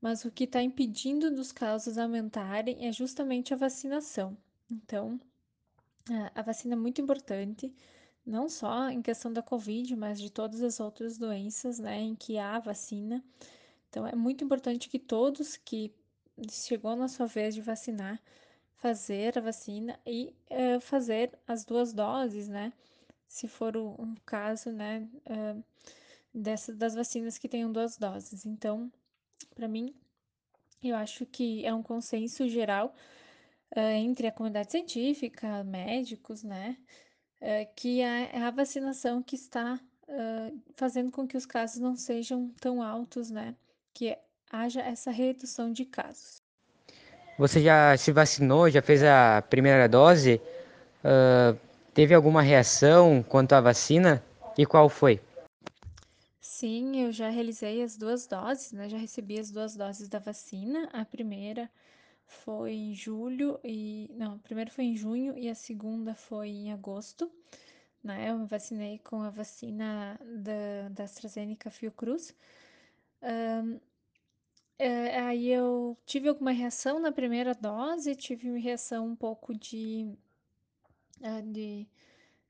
mas 0.00 0.24
o 0.24 0.30
que 0.32 0.44
está 0.44 0.62
impedindo 0.62 1.30
dos 1.30 1.52
casos 1.52 1.98
aumentarem 1.98 2.86
é 2.86 2.92
justamente 2.92 3.54
a 3.54 3.58
vacinação. 3.58 4.36
Então, 4.70 5.20
A 6.34 6.42
vacina 6.42 6.74
é 6.74 6.76
muito 6.78 7.00
importante, 7.00 7.74
não 8.24 8.48
só 8.48 8.88
em 8.90 9.02
questão 9.02 9.32
da 9.32 9.42
Covid, 9.42 9.94
mas 9.96 10.20
de 10.20 10.30
todas 10.30 10.62
as 10.62 10.78
outras 10.80 11.18
doenças, 11.18 11.78
né, 11.78 12.00
em 12.00 12.14
que 12.14 12.38
há 12.38 12.58
vacina. 12.60 13.24
Então, 13.88 14.06
é 14.06 14.14
muito 14.16 14.44
importante 14.44 14.88
que 14.88 14.98
todos 14.98 15.56
que 15.56 15.92
chegou 16.50 16.94
na 16.96 17.08
sua 17.08 17.26
vez 17.26 17.54
de 17.54 17.60
vacinar, 17.60 18.20
fazer 18.76 19.38
a 19.38 19.40
vacina 19.40 19.98
e 20.06 20.34
uh, 20.50 20.80
fazer 20.80 21.36
as 21.46 21.64
duas 21.64 21.92
doses, 21.92 22.48
né? 22.48 22.72
Se 23.26 23.48
for 23.48 23.76
um 23.76 24.14
caso, 24.24 24.70
né, 24.70 25.08
uh, 25.28 25.64
dessa, 26.32 26.72
das 26.74 26.94
vacinas 26.94 27.38
que 27.38 27.48
tenham 27.48 27.72
duas 27.72 27.96
doses. 27.96 28.46
Então, 28.46 28.92
para 29.54 29.66
mim, 29.66 29.94
eu 30.82 30.94
acho 30.94 31.26
que 31.26 31.64
é 31.64 31.74
um 31.74 31.82
consenso 31.82 32.48
geral 32.48 32.94
uh, 33.74 33.80
entre 33.80 34.26
a 34.26 34.32
comunidade 34.32 34.70
científica, 34.70 35.64
médicos, 35.64 36.42
né, 36.42 36.76
que 37.76 38.00
é 38.00 38.38
a 38.38 38.50
vacinação 38.50 39.22
que 39.22 39.36
está 39.36 39.78
fazendo 40.74 41.10
com 41.10 41.28
que 41.28 41.36
os 41.36 41.44
casos 41.44 41.78
não 41.78 41.94
sejam 41.94 42.48
tão 42.58 42.82
altos, 42.82 43.30
né, 43.30 43.54
que 43.92 44.18
haja 44.50 44.80
essa 44.80 45.10
redução 45.10 45.72
de 45.72 45.84
casos. 45.84 46.42
Você 47.38 47.60
já 47.60 47.96
se 47.96 48.12
vacinou, 48.12 48.70
já 48.70 48.80
fez 48.80 49.02
a 49.02 49.42
primeira 49.42 49.88
dose? 49.88 50.40
Uh, 51.04 51.58
teve 51.92 52.14
alguma 52.14 52.40
reação 52.40 53.22
quanto 53.22 53.52
à 53.52 53.60
vacina? 53.60 54.22
E 54.56 54.64
qual 54.64 54.88
foi? 54.88 55.20
Sim, 56.40 57.02
eu 57.02 57.12
já 57.12 57.28
realizei 57.28 57.82
as 57.82 57.98
duas 57.98 58.26
doses, 58.26 58.72
né? 58.72 58.88
Já 58.88 58.96
recebi 58.96 59.38
as 59.38 59.50
duas 59.50 59.76
doses 59.76 60.08
da 60.08 60.18
vacina. 60.18 60.88
A 60.92 61.04
primeira 61.04 61.70
foi 62.26 62.72
em 62.72 62.94
julho 62.94 63.60
e 63.62 64.10
não, 64.14 64.34
a 64.34 64.38
primeira 64.38 64.70
foi 64.70 64.84
em 64.84 64.96
junho 64.96 65.36
e 65.36 65.50
a 65.50 65.54
segunda 65.54 66.14
foi 66.14 66.48
em 66.48 66.72
agosto. 66.72 67.30
Né? 68.02 68.30
Eu 68.30 68.38
me 68.38 68.46
vacinei 68.46 68.98
com 68.98 69.20
a 69.20 69.28
vacina 69.28 70.18
da, 70.24 70.88
da 70.90 71.04
AstraZeneca 71.04 71.70
Fiocruz. 71.70 72.34
Um, 73.22 73.78
é, 74.78 75.20
aí 75.20 75.48
eu 75.48 75.96
tive 76.04 76.28
alguma 76.28 76.50
reação 76.52 77.00
na 77.00 77.10
primeira 77.10 77.54
dose, 77.54 78.14
tive 78.14 78.50
uma 78.50 78.58
reação 78.58 79.06
um 79.06 79.16
pouco 79.16 79.54
de, 79.54 80.06
é, 81.22 81.40
de 81.42 81.86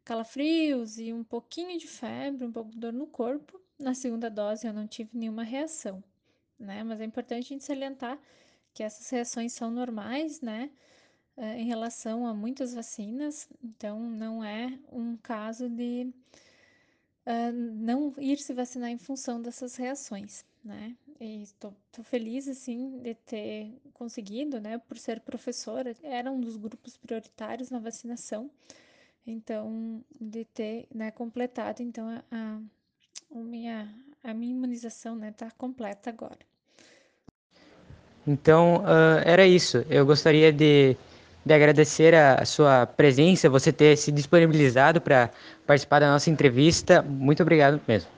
calafrios 0.04 0.98
e 0.98 1.12
um 1.12 1.22
pouquinho 1.24 1.78
de 1.78 1.86
febre, 1.86 2.44
um 2.44 2.52
pouco 2.52 2.70
de 2.70 2.78
dor 2.78 2.92
no 2.92 3.06
corpo. 3.06 3.60
Na 3.78 3.94
segunda 3.94 4.30
dose 4.30 4.66
eu 4.66 4.72
não 4.72 4.86
tive 4.86 5.10
nenhuma 5.16 5.44
reação, 5.44 6.02
né? 6.58 6.82
Mas 6.84 7.00
é 7.00 7.04
importante 7.04 7.46
a 7.46 7.48
gente 7.48 7.64
salientar 7.64 8.18
que 8.74 8.82
essas 8.82 9.08
reações 9.10 9.52
são 9.52 9.70
normais, 9.70 10.40
né? 10.40 10.70
É, 11.36 11.58
em 11.60 11.66
relação 11.66 12.26
a 12.26 12.34
muitas 12.34 12.74
vacinas, 12.74 13.48
então 13.62 14.00
não 14.00 14.42
é 14.42 14.78
um 14.90 15.16
caso 15.18 15.68
de 15.68 16.10
uh, 17.26 17.52
não 17.52 18.14
ir 18.18 18.38
se 18.38 18.54
vacinar 18.54 18.90
em 18.90 18.96
função 18.98 19.42
dessas 19.42 19.76
reações, 19.76 20.46
né? 20.66 20.94
E 21.18 21.42
estou 21.42 21.72
feliz, 22.02 22.46
assim, 22.48 22.98
de 22.98 23.14
ter 23.14 23.72
conseguido, 23.94 24.60
né? 24.60 24.78
Por 24.78 24.98
ser 24.98 25.20
professora, 25.20 25.94
era 26.02 26.30
um 26.30 26.40
dos 26.40 26.56
grupos 26.56 26.96
prioritários 26.96 27.70
na 27.70 27.78
vacinação. 27.78 28.50
Então, 29.26 30.04
de 30.20 30.44
ter, 30.44 30.86
né, 30.94 31.10
completado, 31.10 31.82
então, 31.82 32.08
a, 32.30 32.58
a, 33.34 33.38
minha, 33.38 33.92
a 34.22 34.32
minha 34.32 34.52
imunização, 34.52 35.16
né, 35.16 35.32
tá 35.36 35.50
completa 35.58 36.10
agora. 36.10 36.38
Então, 38.24 38.84
uh, 38.84 39.22
era 39.24 39.44
isso. 39.44 39.84
Eu 39.90 40.06
gostaria 40.06 40.52
de, 40.52 40.96
de 41.44 41.54
agradecer 41.54 42.14
a, 42.14 42.34
a 42.36 42.44
sua 42.44 42.86
presença, 42.86 43.48
você 43.48 43.72
ter 43.72 43.96
se 43.96 44.12
disponibilizado 44.12 45.00
para 45.00 45.30
participar 45.66 46.00
da 46.00 46.12
nossa 46.12 46.30
entrevista. 46.30 47.02
Muito 47.02 47.42
obrigado 47.42 47.80
mesmo. 47.86 48.10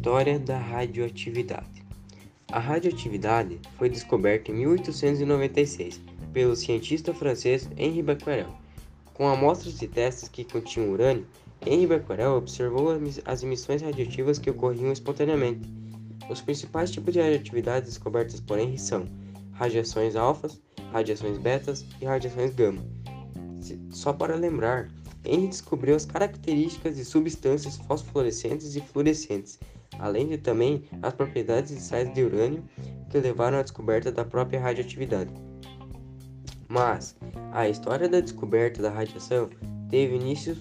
História 0.00 0.38
da 0.38 0.56
radioatividade. 0.56 1.84
A 2.50 2.58
radioatividade 2.58 3.60
foi 3.76 3.90
descoberta 3.90 4.50
em 4.50 4.54
1896 4.54 6.00
pelo 6.32 6.56
cientista 6.56 7.12
francês 7.12 7.68
Henri 7.76 8.02
Becquerel. 8.02 8.48
Com 9.12 9.28
amostras 9.28 9.78
de 9.78 9.86
testes 9.86 10.26
que 10.26 10.42
continham 10.42 10.90
urânio, 10.90 11.26
Henri 11.66 11.86
Becquerel 11.86 12.36
observou 12.36 12.88
as 13.26 13.42
emissões 13.42 13.82
radioativas 13.82 14.38
que 14.38 14.48
ocorriam 14.48 14.90
espontaneamente. 14.90 15.68
Os 16.30 16.40
principais 16.40 16.90
tipos 16.90 17.12
de 17.12 17.20
radioatividade 17.20 17.84
descobertas 17.84 18.40
por 18.40 18.58
Henri 18.58 18.78
são 18.78 19.06
radiações 19.52 20.16
alfas, 20.16 20.58
radiações 20.92 21.36
betas 21.36 21.84
e 22.00 22.06
radiações 22.06 22.54
gama. 22.54 22.82
Só 23.90 24.14
para 24.14 24.34
lembrar, 24.34 24.90
Henry 25.26 25.48
descobriu 25.48 25.94
as 25.94 26.06
características 26.06 26.96
de 26.96 27.04
substâncias 27.04 27.76
fosforescentes 27.76 28.74
e 28.74 28.80
fluorescentes, 28.80 29.58
além 30.00 30.28
de 30.28 30.38
também 30.38 30.82
as 31.02 31.12
propriedades 31.12 31.70
iniciais 31.70 32.12
de 32.12 32.24
urânio 32.24 32.64
que 33.10 33.18
levaram 33.18 33.58
à 33.58 33.62
descoberta 33.62 34.10
da 34.10 34.24
própria 34.24 34.60
radioatividade. 34.60 35.32
Mas 36.68 37.16
a 37.52 37.68
história 37.68 38.08
da 38.08 38.20
descoberta 38.20 38.80
da 38.80 38.90
radiação 38.90 39.50
teve 39.88 40.16
início, 40.16 40.56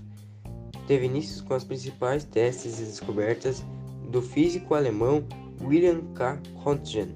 teve 0.87 1.05
início 1.05 1.43
com 1.45 1.55
os 1.55 1.63
principais 1.63 2.23
testes 2.23 2.79
e 2.79 2.83
descobertas 2.83 3.63
do 4.09 4.21
físico 4.21 4.73
alemão 4.73 5.23
William 5.61 6.01
K. 6.15 6.41
Röntgen 6.55 7.15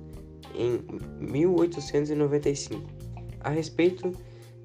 em 0.56 0.80
1895. 1.20 2.82
A 3.42 3.50
respeito 3.50 4.12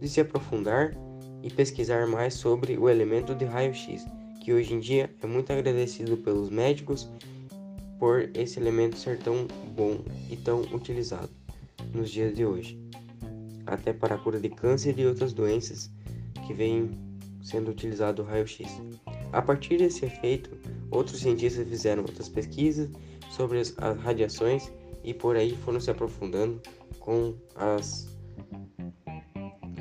de 0.01 0.09
se 0.09 0.21
aprofundar 0.21 0.95
e 1.43 1.51
pesquisar 1.51 2.07
mais 2.07 2.35
sobre 2.35 2.77
o 2.77 2.89
elemento 2.89 3.35
de 3.35 3.45
raio-x, 3.45 4.05
que 4.43 4.53
hoje 4.53 4.75
em 4.75 4.81
dia 4.81 5.11
é 5.23 5.27
muito 5.27 5.53
agradecido 5.53 6.17
pelos 6.19 6.51
médicos 6.51 7.11
por 7.99 8.31
esse 8.35 8.59
elemento 8.59 8.97
ser 8.97 9.19
tão 9.19 9.47
bom 9.75 9.99
e 10.31 10.37
tão 10.37 10.61
utilizado 10.73 11.31
nos 11.93 12.11
dias 12.11 12.35
de 12.35 12.45
hoje, 12.45 12.79
até 13.67 13.93
para 13.93 14.15
a 14.15 14.19
cura 14.19 14.39
de 14.41 14.49
câncer 14.49 14.99
e 14.99 15.07
outras 15.07 15.33
doenças 15.33 15.91
que 16.47 16.55
vem 16.55 16.91
sendo 17.43 17.71
utilizado 17.71 18.23
o 18.23 18.25
raio-x. 18.25 18.67
A 19.33 19.43
partir 19.43 19.79
desse 19.79 20.05
efeito, 20.05 20.51
outros 20.91 21.21
cientistas 21.21 21.69
fizeram 21.69 22.03
outras 22.03 22.29
pesquisas 22.29 22.89
sobre 23.31 23.61
as, 23.61 23.75
as 23.79 23.99
radiações 23.99 24.71
e 25.05 25.13
por 25.13 25.37
aí 25.37 25.57
foram 25.57 25.81
se 25.81 25.91
aprofundando 25.91 26.61
com 26.99 27.35
as 27.55 28.09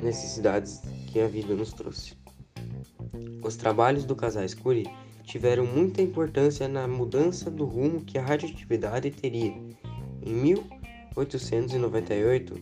necessidades 0.02 0.80
que 1.08 1.20
a 1.20 1.28
vida 1.28 1.54
nos 1.54 1.72
trouxe. 1.72 2.14
Os 3.42 3.56
trabalhos 3.56 4.04
do 4.04 4.14
casal 4.14 4.44
Curie 4.62 4.88
tiveram 5.28 5.64
muita 5.66 6.00
importância 6.00 6.66
na 6.66 6.88
mudança 6.88 7.50
do 7.50 7.66
rumo 7.66 8.00
que 8.00 8.16
a 8.16 8.22
radioatividade 8.22 9.10
teria. 9.10 9.54
Em 10.24 10.32
1898, 10.32 12.54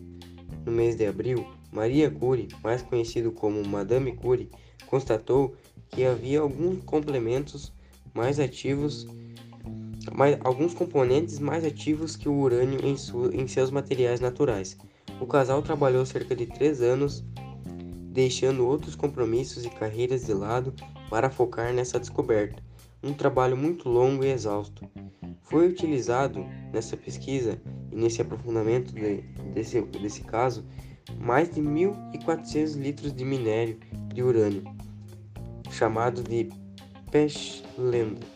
no 0.64 0.72
mês 0.72 0.96
de 0.96 1.06
abril, 1.06 1.46
Maria 1.70 2.10
Curie, 2.10 2.48
mais 2.64 2.82
conhecido 2.82 3.30
como 3.30 3.64
Madame 3.64 4.16
Curie, 4.16 4.50
constatou 4.86 5.54
que 5.90 6.04
havia 6.04 6.40
alguns 6.40 6.82
complementos 6.82 7.72
mais 8.12 8.40
ativos, 8.40 9.06
mais, 10.12 10.36
alguns 10.42 10.74
componentes 10.74 11.38
mais 11.38 11.64
ativos 11.64 12.16
que 12.16 12.28
o 12.28 12.34
urânio 12.34 12.84
em, 12.84 12.96
su, 12.96 13.30
em 13.32 13.46
seus 13.46 13.70
materiais 13.70 14.18
naturais. 14.18 14.76
O 15.20 15.26
casal 15.26 15.62
trabalhou 15.62 16.04
cerca 16.04 16.34
de 16.34 16.46
três 16.46 16.82
anos, 16.82 17.24
deixando 18.10 18.66
outros 18.66 18.96
compromissos 18.96 19.64
e 19.64 19.70
carreiras 19.70 20.24
de 20.24 20.34
lado 20.34 20.74
para 21.08 21.30
focar 21.30 21.72
nessa 21.72 21.98
descoberta. 21.98 22.62
Um 23.02 23.12
trabalho 23.12 23.56
muito 23.56 23.88
longo 23.88 24.24
e 24.24 24.30
exausto. 24.30 24.88
Foi 25.42 25.68
utilizado 25.68 26.44
nessa 26.72 26.96
pesquisa 26.96 27.60
e 27.92 27.96
nesse 27.96 28.20
aprofundamento 28.20 28.92
de, 28.92 29.22
desse, 29.52 29.80
desse 29.82 30.22
caso 30.22 30.64
mais 31.18 31.50
de 31.54 31.60
1.400 31.60 32.76
litros 32.76 33.12
de 33.12 33.24
minério 33.24 33.78
de 34.12 34.22
urânio, 34.22 34.64
chamado 35.70 36.22
de 36.22 36.48
pechlenda 37.10 38.26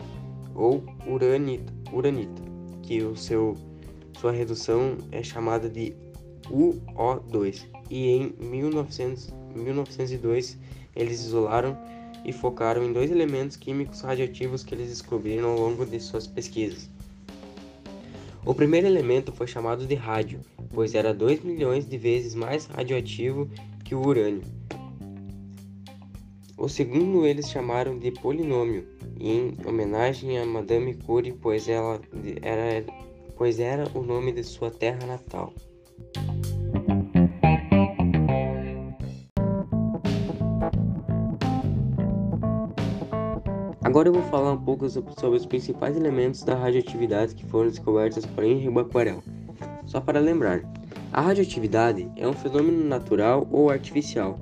ou 0.54 0.84
uranita, 1.06 1.72
uranita, 1.92 2.42
que 2.82 3.02
o 3.02 3.16
seu, 3.16 3.56
sua 4.18 4.32
redução 4.32 4.96
é 5.10 5.22
chamada 5.22 5.68
de 5.68 5.94
UO2, 6.48 7.66
e 7.88 8.08
em 8.08 8.34
1900, 8.38 9.32
1902 9.54 10.58
eles 10.94 11.20
isolaram 11.20 11.76
e 12.24 12.32
focaram 12.32 12.84
em 12.84 12.92
dois 12.92 13.10
elementos 13.10 13.56
químicos 13.56 14.00
radioativos 14.00 14.62
que 14.62 14.74
eles 14.74 14.88
descobriram 14.88 15.50
ao 15.50 15.58
longo 15.58 15.86
de 15.86 15.98
suas 16.00 16.26
pesquisas. 16.26 16.88
O 18.44 18.54
primeiro 18.54 18.86
elemento 18.86 19.32
foi 19.32 19.46
chamado 19.46 19.86
de 19.86 19.94
rádio, 19.94 20.40
pois 20.72 20.94
era 20.94 21.12
2 21.12 21.44
milhões 21.44 21.86
de 21.86 21.98
vezes 21.98 22.34
mais 22.34 22.66
radioativo 22.66 23.50
que 23.84 23.94
o 23.94 24.00
urânio. 24.00 24.42
O 26.56 26.68
segundo 26.68 27.26
eles 27.26 27.50
chamaram 27.50 27.98
de 27.98 28.10
polinômio, 28.10 28.86
em 29.18 29.56
homenagem 29.66 30.38
a 30.38 30.44
Madame 30.44 30.94
Curie, 30.94 31.32
pois, 31.32 31.68
ela 31.68 32.00
era, 32.42 32.84
pois 33.36 33.58
era 33.58 33.90
o 33.94 34.02
nome 34.02 34.32
de 34.32 34.44
sua 34.44 34.70
terra 34.70 35.06
natal. 35.06 35.54
Agora 43.90 44.08
eu 44.08 44.12
vou 44.12 44.22
falar 44.22 44.52
um 44.52 44.56
pouco 44.56 44.88
sobre 44.88 45.36
os 45.36 45.44
principais 45.44 45.96
elementos 45.96 46.44
da 46.44 46.54
radioatividade 46.54 47.34
que 47.34 47.44
foram 47.44 47.68
descobertos 47.68 48.24
por 48.24 48.44
Henri 48.44 48.70
Becquerel. 48.70 49.20
Só 49.84 50.00
para 50.00 50.20
lembrar, 50.20 50.62
a 51.12 51.20
radioatividade 51.20 52.08
é 52.14 52.24
um 52.28 52.32
fenômeno 52.32 52.84
natural 52.84 53.48
ou 53.50 53.68
artificial, 53.68 54.38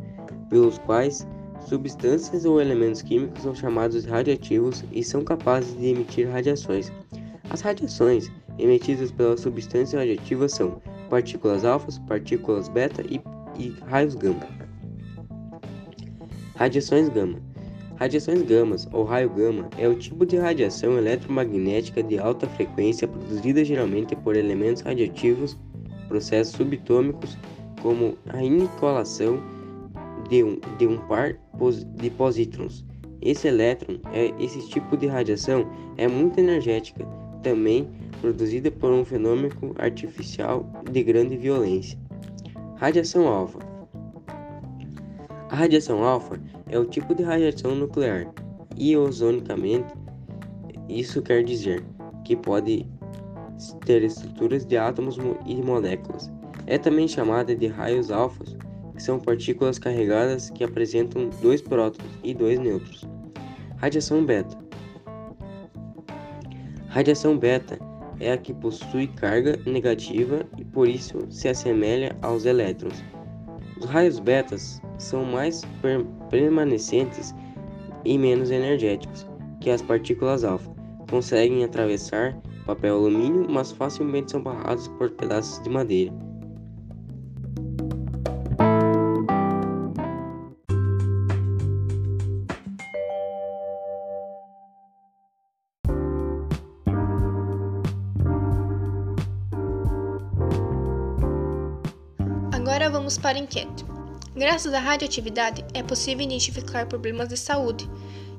pelos 0.51 0.77
quais 0.77 1.27
substâncias 1.67 2.45
ou 2.45 2.61
elementos 2.61 3.01
químicos 3.01 3.43
são 3.43 3.55
chamados 3.55 4.05
radioativos 4.05 4.85
e 4.93 5.03
são 5.03 5.25
capazes 5.25 5.75
de 5.79 5.87
emitir 5.87 6.29
radiações. 6.29 6.93
As 7.49 7.63
radiações 7.63 8.31
emitidas 8.59 9.11
pelas 9.11 9.41
substâncias 9.41 9.99
radioativas 9.99 10.53
são 10.53 10.79
partículas 11.09 11.65
alfas, 11.65 11.99
partículas 12.01 12.69
beta 12.69 13.01
e, 13.01 13.19
e 13.59 13.71
raios 13.87 14.15
gama. 14.15 14.47
Radiações 16.55 17.09
gama 17.09 17.48
Radiações 17.99 18.43
gamas 18.43 18.89
ou 18.93 19.03
raio 19.03 19.29
gama 19.29 19.69
é 19.77 19.89
o 19.89 19.95
tipo 19.97 20.25
de 20.25 20.37
radiação 20.37 20.97
eletromagnética 20.97 22.01
de 22.01 22.17
alta 22.17 22.47
frequência 22.47 23.09
produzida 23.09 23.65
geralmente 23.65 24.15
por 24.15 24.37
elementos 24.37 24.83
radioativos, 24.83 25.59
processos 26.07 26.55
subatômicos, 26.55 27.37
como 27.83 28.17
a 28.29 28.41
inoculação 28.41 29.43
de 30.29 30.45
um, 30.45 30.61
de 30.79 30.87
um 30.87 30.99
par 31.09 31.35
de 31.97 32.09
positrons. 32.11 32.87
Esse 33.21 33.49
elétron, 33.49 33.99
é, 34.13 34.33
esse 34.39 34.65
tipo 34.69 34.97
de 34.97 35.09
radiação 35.09 35.69
é 35.97 36.07
muito 36.07 36.39
energética, 36.39 37.05
também 37.43 37.89
produzida 38.21 38.71
por 38.71 38.93
um 38.93 39.05
fenômeno 39.05 39.75
artificial 39.77 40.65
de 40.89 41.03
grande 41.03 41.37
violência. 41.37 41.99
Radiação 42.77 43.27
alfa 43.27 43.59
a 45.51 45.57
radiação 45.57 46.05
alfa 46.05 46.39
é 46.69 46.79
o 46.79 46.85
tipo 46.85 47.15
de 47.15 47.23
radiação 47.23 47.75
nuclear 47.75 48.33
iozonicamente. 48.79 49.93
Isso 50.89 51.21
quer 51.21 51.43
dizer 51.43 51.85
que 52.25 52.37
pode 52.37 52.87
ter 53.85 54.03
estruturas 54.03 54.65
de 54.65 54.77
átomos 54.77 55.17
e 55.47 55.57
moléculas. 55.57 56.31
É 56.67 56.79
também 56.79 57.09
chamada 57.09 57.55
de 57.55 57.67
raios 57.67 58.11
alfas, 58.11 58.57
que 58.95 59.03
são 59.03 59.19
partículas 59.19 59.79
carregadas 59.79 60.51
que 60.51 60.65
apresentam 60.65 61.31
dois 61.43 61.61
prótons 61.61 62.07
e 62.23 62.35
dois 62.35 62.59
nêutrons. 62.59 63.09
Radiação 63.77 64.25
beta. 64.25 64.57
Radiação 66.89 67.39
beta 67.39 67.79
é 68.21 68.33
a 68.33 68.37
que 68.37 68.53
possui 68.53 69.07
carga 69.07 69.59
negativa 69.67 70.45
e 70.57 70.65
por 70.65 70.89
isso 70.89 71.19
se 71.31 71.49
assemelha 71.49 72.17
aos 72.23 72.45
elétrons. 72.45 73.05
Os 73.81 73.87
raios 73.87 74.19
betas 74.19 74.83
são 74.99 75.25
mais 75.25 75.63
per 75.81 76.05
permanecentes 76.29 77.35
e 78.05 78.19
menos 78.19 78.51
energéticos 78.51 79.27
que 79.61 79.71
as 79.71 79.83
partículas 79.83 80.45
alfa. 80.45 80.71
Conseguem 81.11 81.65
atravessar 81.65 82.37
papel 82.67 82.97
alumínio, 82.97 83.47
mas 83.49 83.73
facilmente 83.73 84.33
são 84.33 84.43
barrados 84.43 84.89
por 84.89 85.11
pedaços 85.11 85.63
de 85.63 85.71
madeira. 85.71 86.13
Para 103.23 103.39
a 103.39 103.41
enquete. 103.41 103.85
Graças 104.37 104.73
à 104.73 104.79
radioatividade, 104.79 105.65
é 105.75 105.83
possível 105.83 106.25
identificar 106.25 106.87
problemas 106.87 107.29
de 107.29 107.37
saúde. 107.37 107.89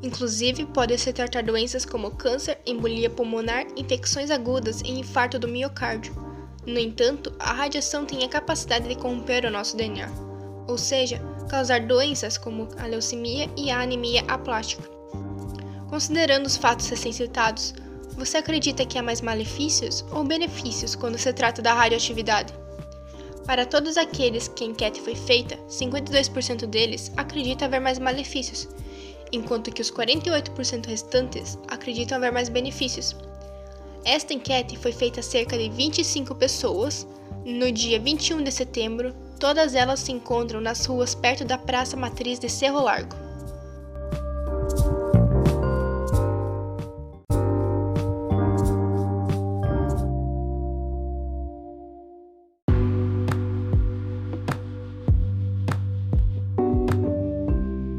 Inclusive, 0.01 0.65
pode-se 0.67 1.11
tratar 1.11 1.43
doenças 1.43 1.83
como 1.83 2.11
câncer, 2.11 2.57
embolia 2.65 3.09
pulmonar, 3.09 3.65
infecções 3.75 4.31
agudas 4.31 4.79
e 4.81 4.91
infarto 4.91 5.37
do 5.37 5.47
miocárdio. 5.47 6.15
No 6.65 6.79
entanto, 6.79 7.33
a 7.39 7.51
radiação 7.51 8.05
tem 8.05 8.23
a 8.23 8.29
capacidade 8.29 8.87
de 8.87 8.95
corromper 8.95 9.45
o 9.45 9.51
nosso 9.51 9.75
DNA, 9.75 10.09
ou 10.67 10.77
seja, 10.77 11.19
causar 11.49 11.81
doenças 11.81 12.37
como 12.37 12.69
a 12.77 12.85
leucemia 12.85 13.49
e 13.57 13.69
a 13.69 13.81
anemia 13.81 14.23
aplástica. 14.27 14.83
Considerando 15.89 16.45
os 16.45 16.55
fatos 16.55 16.87
recém-citados, 16.87 17.73
você 18.15 18.37
acredita 18.37 18.85
que 18.85 18.97
há 18.97 19.03
mais 19.03 19.21
malefícios 19.21 20.05
ou 20.11 20.23
benefícios 20.23 20.95
quando 20.95 21.17
se 21.17 21.33
trata 21.33 21.61
da 21.61 21.73
radioatividade? 21.73 22.53
Para 23.45 23.65
todos 23.65 23.97
aqueles 23.97 24.47
que 24.47 24.63
a 24.63 24.67
enquete 24.67 25.01
foi 25.01 25.15
feita, 25.15 25.57
52% 25.67 26.65
deles 26.65 27.11
acreditam 27.17 27.67
haver 27.67 27.81
mais 27.81 27.97
malefícios, 27.97 28.67
enquanto 29.31 29.71
que 29.71 29.81
os 29.81 29.91
48% 29.91 30.85
restantes 30.85 31.57
acreditam 31.67 32.17
haver 32.17 32.31
mais 32.31 32.49
benefícios. 32.49 33.15
Esta 34.05 34.33
enquete 34.33 34.77
foi 34.77 34.91
feita 34.91 35.19
a 35.19 35.23
cerca 35.23 35.57
de 35.57 35.69
25 35.69 36.35
pessoas 36.35 37.07
no 37.45 37.71
dia 37.71 37.99
21 37.99 38.43
de 38.43 38.51
setembro. 38.51 39.13
Todas 39.39 39.73
elas 39.75 39.99
se 39.99 40.11
encontram 40.11 40.61
nas 40.61 40.85
ruas 40.85 41.15
perto 41.15 41.45
da 41.45 41.57
Praça 41.57 41.97
Matriz 41.97 42.39
de 42.39 42.49
Cerro 42.49 42.81
Largo. 42.81 43.28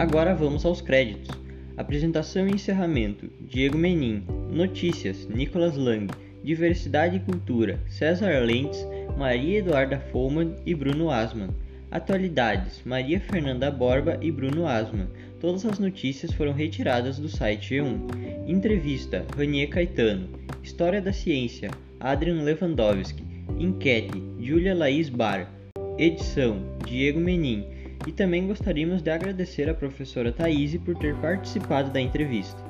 Agora 0.01 0.35
vamos 0.35 0.65
aos 0.65 0.81
créditos. 0.81 1.29
Apresentação 1.77 2.49
e 2.49 2.53
encerramento: 2.53 3.31
Diego 3.39 3.77
Menin. 3.77 4.25
Notícias: 4.51 5.29
Nicolas 5.29 5.77
Lang. 5.77 6.11
Diversidade 6.43 7.17
e 7.17 7.21
Cultura: 7.21 7.79
César 7.87 8.43
Lentz, 8.43 8.79
Maria 9.19 9.59
Eduarda 9.59 10.01
Follman 10.11 10.57
e 10.65 10.75
Bruno 10.75 11.11
Asman. 11.11 11.51
Atualidades: 11.91 12.81
Maria 12.83 13.21
Fernanda 13.21 13.71
Borba 13.71 14.19
e 14.23 14.33
Bruno 14.33 14.67
Asman. 14.67 15.07
Todas 15.39 15.67
as 15.67 15.79
notícias 15.79 16.33
foram 16.33 16.55
retiradas 16.55 17.19
do 17.19 17.29
site 17.29 17.75
G1. 17.75 18.49
Entrevista: 18.49 19.27
Ranier 19.37 19.69
Caetano. 19.69 20.31
História 20.63 21.03
da 21.03 21.13
Ciência: 21.13 21.71
Adrian 22.01 22.43
Lewandowski. 22.43 23.23
Enquete: 23.59 24.23
Julia 24.41 24.75
Laís 24.75 25.11
Bar. 25.11 25.47
Edição: 25.99 26.57
Diego 26.87 27.21
Menin. 27.21 27.80
E 28.07 28.13
também 28.13 28.47
gostaríamos 28.47 29.03
de 29.03 29.11
agradecer 29.11 29.69
à 29.69 29.75
professora 29.75 30.33
Thaís 30.33 30.77
por 30.79 30.97
ter 30.97 31.15
participado 31.17 31.91
da 31.91 32.01
entrevista. 32.01 32.70